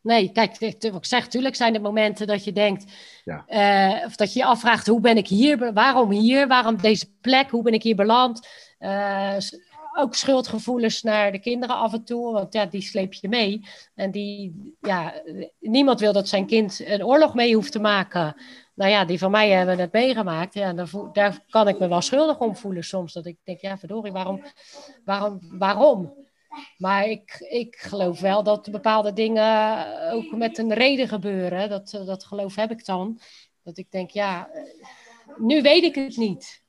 [0.07, 2.85] Nee, kijk, ik zeg, natuurlijk zijn er momenten dat je denkt,
[3.25, 3.45] ja.
[3.49, 7.51] uh, of dat je je afvraagt, hoe ben ik hier, waarom hier, waarom deze plek,
[7.51, 8.49] hoe ben ik hier beland?
[8.79, 9.37] Uh,
[9.99, 13.61] ook schuldgevoelens naar de kinderen af en toe, want ja, die sleep je mee.
[13.95, 15.15] En die, ja,
[15.61, 18.37] niemand wil dat zijn kind een oorlog mee hoeft te maken
[18.77, 20.55] nou ja, die van mij hebben het meegemaakt.
[20.55, 23.13] Ja, daar, daar kan ik me wel schuldig om voelen soms.
[23.13, 24.43] Dat ik denk, ja, verdorie, waarom?
[25.05, 26.15] waarom, waarom?
[26.77, 31.69] Maar ik, ik geloof wel dat bepaalde dingen ook met een reden gebeuren.
[31.69, 33.21] Dat, dat geloof heb ik dan.
[33.63, 34.51] Dat ik denk, ja,
[35.37, 36.65] nu weet ik het niet.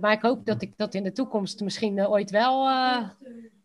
[0.00, 3.08] Maar ik hoop dat ik dat in de toekomst misschien ooit wel uh,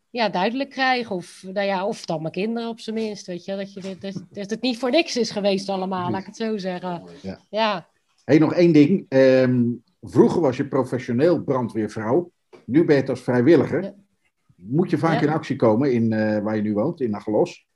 [0.10, 1.12] ja, duidelijk krijg.
[1.12, 3.28] Of, nou ja, of dan mijn kinderen op zijn minst.
[3.28, 6.26] Weet je, dat, je, dat, dat het niet voor niks is geweest allemaal, laat ik
[6.26, 7.04] het zo zeggen.
[7.22, 7.40] Ja.
[7.50, 7.88] ja.
[8.24, 9.06] hey, nog één ding.
[9.10, 9.64] Ehm,
[10.02, 12.32] vroeger was je professioneel brandweervrouw.
[12.66, 13.84] Nu ben je het als vrijwilliger.
[13.84, 13.94] Ja.
[14.62, 15.28] Moet je vaak Ja.
[15.28, 17.68] in actie komen in, eh, waar je nu woont, in Agelos?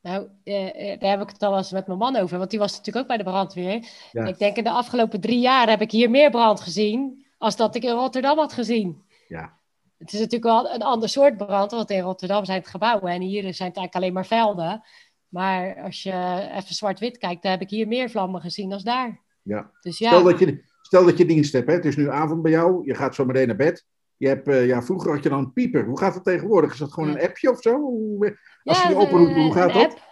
[0.00, 2.58] Nou, eh, eh, daar heb ik het al eens met mijn man over, want die
[2.58, 3.88] was natuurlijk ook bij de brandweer.
[4.12, 4.24] Ja.
[4.24, 7.74] Ik denk in de afgelopen drie jaar heb ik hier meer brand gezien als dat
[7.74, 9.02] ik in Rotterdam had gezien.
[9.28, 9.58] Ja.
[9.98, 13.20] Het is natuurlijk wel een ander soort brand, want in Rotterdam zijn het gebouwen en
[13.20, 14.82] hier zijn het eigenlijk alleen maar velden.
[15.28, 19.20] Maar als je even zwart-wit kijkt, dan heb ik hier meer vlammen gezien als daar.
[19.42, 19.70] ja.
[19.80, 21.66] Dus ja, Stel, dat je, stel dat je dienst hebt.
[21.68, 21.74] Hè?
[21.74, 22.86] Het is nu avond bij jou.
[22.86, 23.86] Je gaat zo meteen naar bed.
[24.16, 25.84] Je hebt, eh, ja, vroeger had je dan een pieper.
[25.84, 26.72] Hoe gaat het tegenwoordig?
[26.72, 27.80] Is dat gewoon een appje of zo?
[27.80, 29.82] Hoe, als Ja, je die oproept, hoe gaat dat?
[29.84, 30.04] app.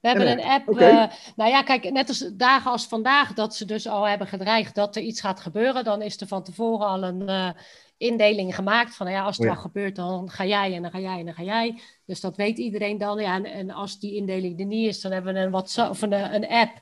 [0.00, 0.68] We hebben Een app.
[0.68, 0.84] oké.
[0.84, 1.04] eh,
[1.36, 4.96] nou ja, kijk, net als dagen als vandaag, dat ze dus al hebben gedreigd dat
[4.96, 7.50] er iets gaat gebeuren, dan is er van tevoren al een eh,
[7.96, 9.56] indeling gemaakt van, nou ja, als het Oh ja.
[9.58, 11.80] al gebeurt, dan ga jij en dan ga jij en dan ga jij.
[12.06, 13.18] Dus dat weet iedereen dan.
[13.20, 16.02] Ja, en, en als die indeling er niet is, dan hebben we een WhatsApp of
[16.02, 16.72] een, een app.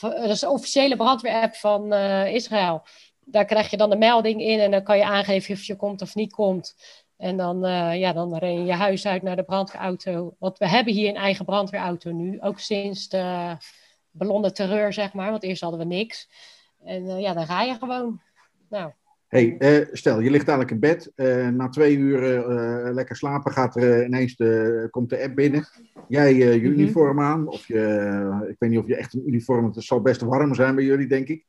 [0.00, 2.82] Dat is een officiële brandweer-app van eh, Israël.
[3.24, 6.02] Daar krijg je dan een melding in en dan kan je aangeven of je komt
[6.02, 6.74] of niet komt.
[7.16, 10.34] En dan, eh, ja, dan ren je je huis uit naar de brandweerauto.
[10.38, 12.40] Want we hebben hier een eigen brandweerauto nu.
[12.40, 13.56] Ook sinds de
[14.10, 15.30] ballonnen terreur, zeg maar.
[15.30, 16.28] Want eerst hadden we niks.
[16.84, 18.20] En eh, ja, dan ga je gewoon.
[18.68, 18.92] Nou,
[19.28, 21.12] Hey, eh, stel, je ligt eigenlijk in bed.
[21.54, 22.20] na twee uur
[22.92, 25.66] lekker slapen gaat er ineens de, komt de app binnen.
[26.08, 26.64] Jij je Mhm.
[26.64, 27.48] uniform aan.
[27.48, 29.64] Of je, ik weet niet of je echt een uniform...
[29.64, 31.44] Het zal best warm zijn bij jullie, denk ik.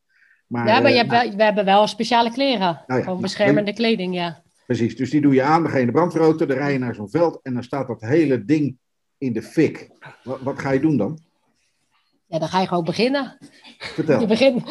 [0.46, 2.84] Maar, ja, maar je eh, hebt wel, we hebben wel speciale kleren.
[2.86, 4.42] ja, Gewoon beschermende kleding, ja.
[4.66, 6.78] Precies, dus die doe je aan, dan ga je in de brandweerauto, dan rij je
[6.78, 8.78] naar zo'n veld en dan staat dat hele ding
[9.18, 9.88] in de fik.
[10.22, 11.18] Wat, wat ga je doen dan?
[12.26, 13.38] Ja, dan ga je gewoon beginnen.
[13.78, 14.20] Vertel.
[14.24, 14.62] Je begint...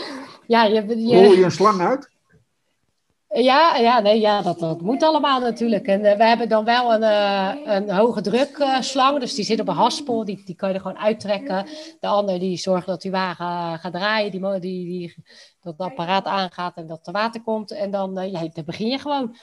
[0.47, 2.09] Ja, je, Rol je, je een slang uit?
[3.43, 5.87] Ja, ja, nee, ja dat, dat moet allemaal natuurlijk.
[5.87, 9.45] En eh, we hebben dan wel een, eh, een hoge druk eh, slang, dus die
[9.45, 11.65] zit op een haspel, die, die kan je er gewoon uittrekken.
[11.99, 15.15] De ander die zorgt dat die wagen eh, gaat draaien, die, die,
[15.61, 17.71] dat het apparaat aangaat en dat er water komt.
[17.71, 19.35] En dan, ja, dan begin je gewoon.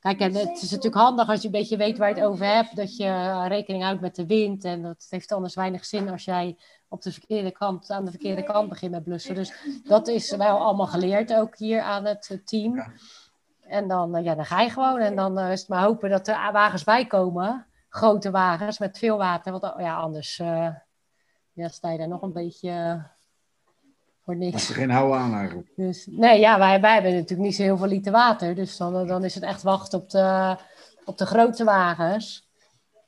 [0.00, 2.46] Kijk, en het is natuurlijk handig als je een beetje weet waar je het over
[2.46, 4.64] hebt, dat je rekening houdt met de wind.
[4.64, 6.56] En dat heeft anders weinig zin als jij
[6.88, 9.34] op de verkeerde kant, aan de verkeerde kant begint met blussen.
[9.34, 9.52] Dus
[9.84, 12.82] dat is wel allemaal geleerd, ook hier aan het team.
[13.70, 14.98] En dan, eh, ja, dan ga je gewoon.
[14.98, 17.66] En dan eh, is het maar hopen dat er wagens bij komen.
[17.88, 19.52] Grote wagens met veel water.
[19.52, 20.68] Want oh ja, anders eh,
[21.52, 23.02] ja, sta je daar nog een beetje
[24.24, 24.68] voor Als niks.
[24.68, 25.68] er geen houden aan eigenlijk.
[25.76, 28.54] Dus, nee, ja, wij, wij hebben natuurlijk niet zo heel veel liter water.
[28.54, 30.56] Dus dan, dan is het echt wachten op de,
[31.04, 32.48] op de grote wagens.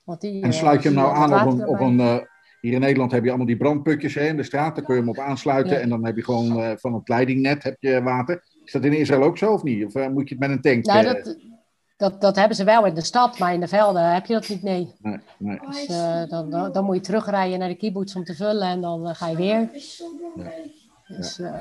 [0.04, 1.66] Want die, En sluit je hem nou aan op een...
[1.66, 2.18] Op een eh,
[2.60, 4.74] hier in Nederland heb je allemaal die brandputjes hè, in de straat.
[4.74, 5.76] Daar kun je hem op aansluiten.
[5.76, 5.80] Ja.
[5.80, 8.44] En dan heb je gewoon eh, van het leidingnet heb je water.
[8.64, 9.84] Is dat in Israël ook zo of niet?
[9.86, 10.84] Of eh, moet je het met een tank?
[10.84, 11.36] Nou, eh, dat,
[11.96, 14.48] dat, dat hebben ze wel in de stad, maar in de velden heb je dat
[14.48, 14.92] niet, nee.
[15.02, 15.58] nee, nee.
[15.70, 18.80] Dus eh, dan, dan, dan moet je terugrijden naar de kibbutz om te vullen en
[18.80, 19.68] dan ga je weer.
[21.06, 21.54] Dus, eh,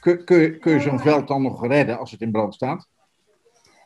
[0.00, 2.86] Kun, kun, je- kun je zo'n veld dan nog redden als het in brand staat?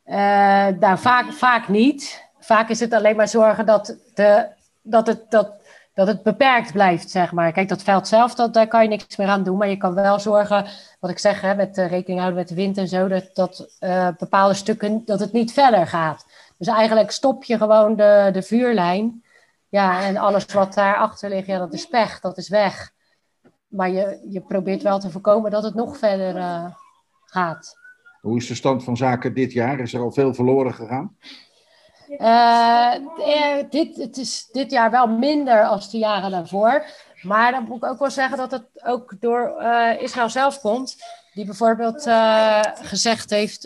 [0.04, 2.26] eh, nou, vaak, vaak niet.
[2.38, 4.46] Vaak is het alleen maar zorgen dat, de,
[4.82, 5.52] dat, het, dat,
[5.99, 7.53] dat het beperkt blijft, zeg maar.
[7.53, 9.57] Kijk, dat veld zelf, dat, daar kan je niks meer aan doen.
[9.57, 10.66] Maar je kan wel zorgen,
[11.01, 13.76] wat ik zeg, hè, met eh, rekening houden met de wind en zo, dat, dat
[13.78, 16.26] eh, bepaalde stukken, dat het niet verder gaat.
[16.59, 19.24] Dus eigenlijk stop je gewoon de, de vuurlijn.
[19.68, 22.92] Ja, en alles wat daarachter ligt, ja, dat is pech, dat is weg.
[23.68, 26.64] Maar je, je probeert wel te voorkomen dat het nog verder eh,
[27.24, 27.76] gaat.
[28.20, 29.80] Hoe is de stand van zaken dit jaar?
[29.80, 31.16] Is er al veel verloren gegaan?
[32.09, 36.84] Eh, eh, dit, het is dit jaar wel minder als de jaren daarvoor.
[37.22, 40.96] Maar dan moet ik ook wel zeggen dat het ook door eh, Israël zelf komt.
[41.34, 42.02] Die bijvoorbeeld
[42.82, 43.61] gezegd heeft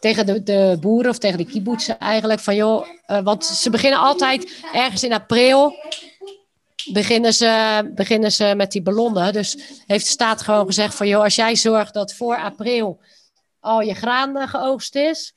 [0.00, 2.86] tegen de, de boeren of tegen de kibbutzen eigenlijk van joh,
[3.22, 5.74] want ze beginnen altijd ergens in april
[6.92, 9.32] beginnen ze, beginnen ze met die ballonnen.
[9.32, 13.00] Dus heeft de staat gewoon gezegd van joh, als jij zorgt dat voor april
[13.60, 15.34] al je graan geoogst is,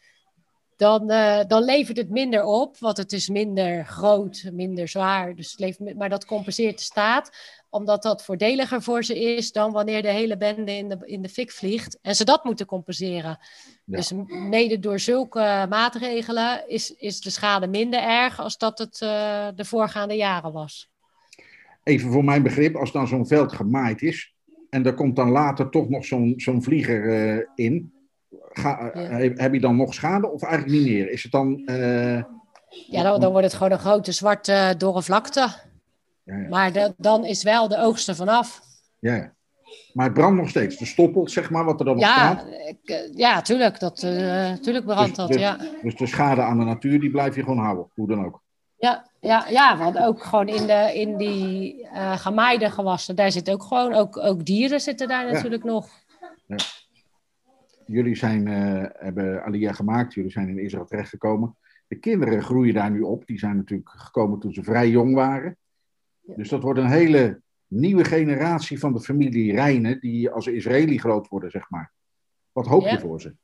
[0.82, 5.36] dan, eh, dan levert het minder op, want het is minder groot, minder zwaar.
[5.36, 7.32] Dus het levert, maar dat compenseert de staat,
[7.70, 11.30] omdat dat voordeliger voor ze is dan wanneer de hele bende in de, in de
[11.30, 13.38] fik vliegt en ze dat moeten compenseren.
[13.86, 13.98] Ja.
[13.98, 19.48] Dus mede door zulke maatregelen is, is de schade minder erg als dat het eh,
[19.56, 20.90] de voorgaande jaren was.
[21.84, 24.34] Even voor mijn begrip, als dan zo'n veld gemaaid is
[24.70, 27.94] en er komt dan later toch nog zo'n zo'n vlieger eh, in,
[28.54, 29.34] ga, eh, Ja.
[29.44, 31.12] heb, je dan nog schade of eigenlijk niet meer?
[31.12, 31.62] Is het dan...
[31.66, 32.24] eh,
[32.88, 35.40] Ja, dan, dan wordt het gewoon een grote zwarte dorre vlakte.
[36.24, 38.62] ja, ja, Maar de- dan is wel de oogst er vanaf.
[39.00, 39.34] ja, ja.
[39.94, 40.78] Maar het brandt nog steeds.
[40.78, 42.46] De stoppelt, zeg maar, wat er dan nog Ja, staat.
[42.86, 43.80] eh, ja, tuurlijk.
[43.80, 45.58] Dat, eh, tuurlijk brandt dat, dus, ja.
[45.82, 48.42] dus de schade aan de natuur, die blijf je gewoon houden, hoe dan ook.
[48.78, 53.50] Ja, ja, ja, want ook gewoon in, de, in die eh gemaaide gewassen, daar zit
[53.52, 55.32] ook gewoon, ook, ook dieren zitten daar Ja.
[55.32, 55.88] natuurlijk nog.
[57.86, 61.58] Jullie zijn, eh, hebben Aliyah gemaakt, jullie zijn in Israël terechtgekomen.
[61.88, 63.26] De kinderen groeien daar nu op.
[63.26, 65.58] Die zijn natuurlijk gekomen toen ze vrij jong waren.
[66.22, 71.28] Dus dat wordt een hele nieuwe generatie van de familie Rijnen, die als Israëli groot
[71.28, 71.94] worden, zeg maar.
[72.52, 73.00] Wat hoop je Ja.
[73.00, 73.36] voor ze?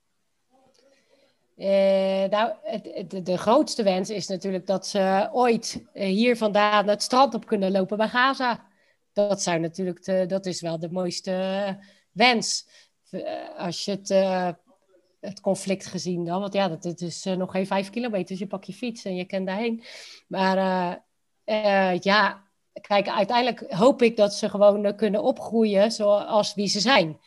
[1.55, 7.01] Eh, nou, het, de grootste wens is natuurlijk dat ze ooit eh, hier vandaan het
[7.01, 8.65] strand op kunnen lopen bij Gaza.
[9.13, 11.31] Dat zou natuurlijk, de- dat is wel de mooiste
[12.11, 12.67] wens.
[13.09, 14.49] Eh, als je het, eh,
[15.19, 18.39] het conflict gezien dan, want ja, dat, het is eh, nog geen vijf kilometer, dus
[18.39, 19.83] je pak je fiets en je kent daarheen.
[20.27, 20.57] Maar
[21.99, 22.43] ja,
[22.81, 27.19] kijk, uiteindelijk hoop ik dat ze gewoon kunnen opgroeien zoals wie ze zijn.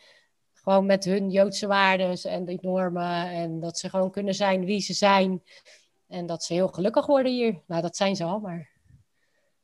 [0.53, 3.29] Gewoon met hun Joodse waarden en die normen.
[3.29, 5.43] En dat ze gewoon kunnen zijn wie ze zijn.
[6.07, 7.61] En dat ze heel gelukkig worden hier.
[7.67, 8.69] Nou, dat zijn ze al, maar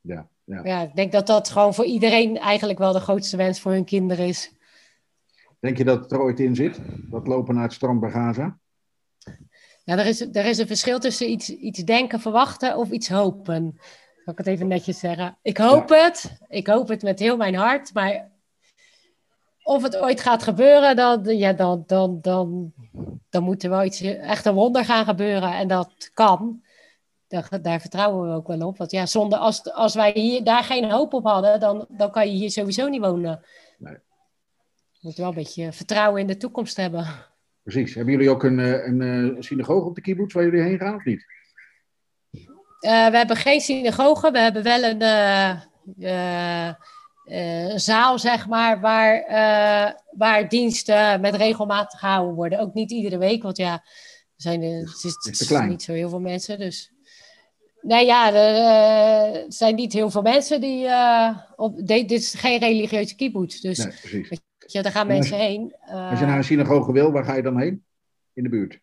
[0.01, 0.55] Ja, ja.
[0.55, 3.71] maar ja, ik denk dat dat gewoon voor iedereen eigenlijk wel de grootste wens voor
[3.71, 4.51] hun kinderen is.
[5.59, 6.79] Denk je dat het er ooit in zit?
[7.09, 8.57] Dat lopen naar het strand bij Gaza?
[9.83, 13.79] Ja, er is, er is een verschil tussen iets, iets denken, verwachten of iets hopen.
[14.23, 15.37] Zal ik het even netjes zeggen.
[15.41, 16.39] Ik hoop het.
[16.47, 17.93] Ik hoop het met heel mijn hart.
[17.93, 18.31] Maar
[19.63, 22.73] of het ooit gaat gebeuren, dan, ja, dan, dan, dan,
[23.29, 25.53] dan moet er wel iets, echt een wonder gaan gebeuren.
[25.53, 26.61] En dat kan.
[27.27, 28.77] Daar, daar vertrouwen we ook wel op.
[28.77, 32.27] Want ja, zonder, als, als wij hier, daar geen hoop op hadden, dan, dan kan
[32.27, 33.43] je hier sowieso niet wonen.
[33.77, 33.97] Nee.
[34.99, 37.07] Je moet wel een beetje vertrouwen in de toekomst hebben.
[37.63, 37.93] Precies.
[37.95, 40.95] Hebben jullie ook een, eh, een, eh, synagoge op de kibbutz waar jullie heen gaan
[40.95, 41.25] of niet?
[42.79, 45.01] Eh, we hebben geen synagoge, we hebben wel een
[47.79, 49.23] zaal, zeg maar, waar,
[50.11, 52.59] waar diensten met regelmatig gehouden worden.
[52.59, 53.81] Ook niet iedere week, want ja, er
[54.35, 56.59] zijn, het is, niet zo heel veel mensen.
[56.59, 56.91] Dus.
[57.81, 60.87] Nee, ja, er zijn niet heel veel mensen die.
[61.55, 64.27] op, dit is geen religieuze kibbutz, dus Nee,
[64.71, 65.75] je, daar gaan mensen heen.
[65.81, 67.85] Eh, Als je naar een synagoge wil, waar ga je dan heen?
[68.33, 68.79] In de buurt.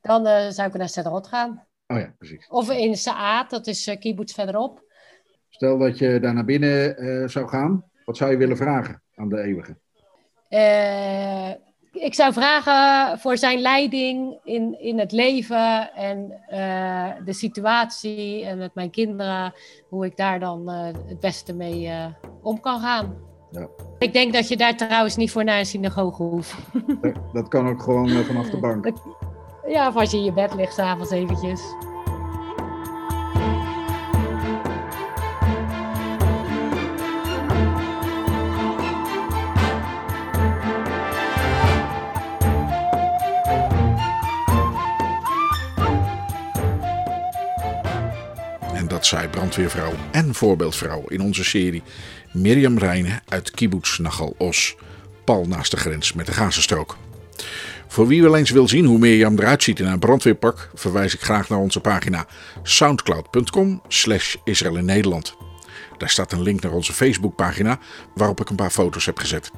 [0.00, 1.66] Dan eh, zou ik naar Sderot gaan.
[1.86, 2.46] Oh ja, precies.
[2.48, 4.82] Of in Saat, dat is eh kibbutz verderop.
[5.48, 7.84] Stel dat je daar naar binnen eh, zou gaan.
[8.04, 9.76] Wat zou je willen vragen aan de eeuwige?
[10.48, 11.50] Eh,
[11.92, 18.58] ik zou vragen voor zijn leiding in, in het leven en eh, de situatie en
[18.58, 19.54] met mijn kinderen,
[19.88, 22.06] hoe ik daar dan eh, het beste mee eh,
[22.42, 23.16] om kan gaan.
[23.54, 23.68] Ja.
[23.98, 26.54] Ik denk dat je daar trouwens niet voor naar een synagoge hoeft.
[27.00, 28.90] Dat, dat kan ook gewoon eh, vanaf de bank.
[29.66, 31.62] Ja, of als je in je bed ligt s'avonds eventjes.
[49.14, 51.82] Zei brandweervrouw en voorbeeldvrouw in onze serie
[52.32, 54.76] Mirjam Rijnen uit Kibbutz Nachal Os,
[55.24, 56.96] pal naast de grens met de Gazastrook.
[57.88, 61.20] Voor wie wel eens wil zien hoe Mirjam eruit ziet in een brandweerpak, verwijs ik
[61.20, 62.26] graag naar onze pagina
[62.62, 65.36] soundcloud.com slash in Nederland.
[65.98, 67.78] Daar staat een link naar onze Facebookpagina
[68.14, 69.50] waarop ik een paar foto's heb gezet.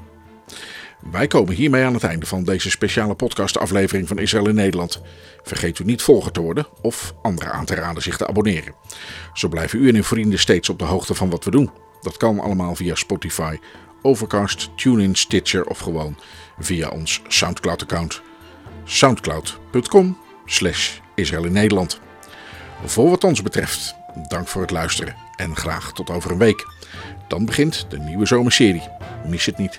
[1.00, 5.00] Wij komen hiermee aan het einde van deze speciale podcastaflevering van Israël in Nederland.
[5.42, 8.74] Vergeet u niet volger te worden of anderen aan te raden zich te abonneren.
[9.32, 11.70] Zo blijven u en uw vrienden steeds op de hoogte van wat we doen.
[12.00, 13.58] Dat kan allemaal via Spotify,
[14.02, 16.18] Overcast, TuneIn, Stitcher of gewoon
[16.58, 18.22] via ons Soundcloud-account.
[18.84, 22.00] soundcloud.com slash Israël in Nederland.
[22.84, 23.94] Voor wat ons betreft,
[24.28, 26.66] dank voor het luisteren en graag tot over een week.
[27.28, 28.88] Dan begint de nieuwe zomerserie.
[29.26, 29.78] Mis het niet.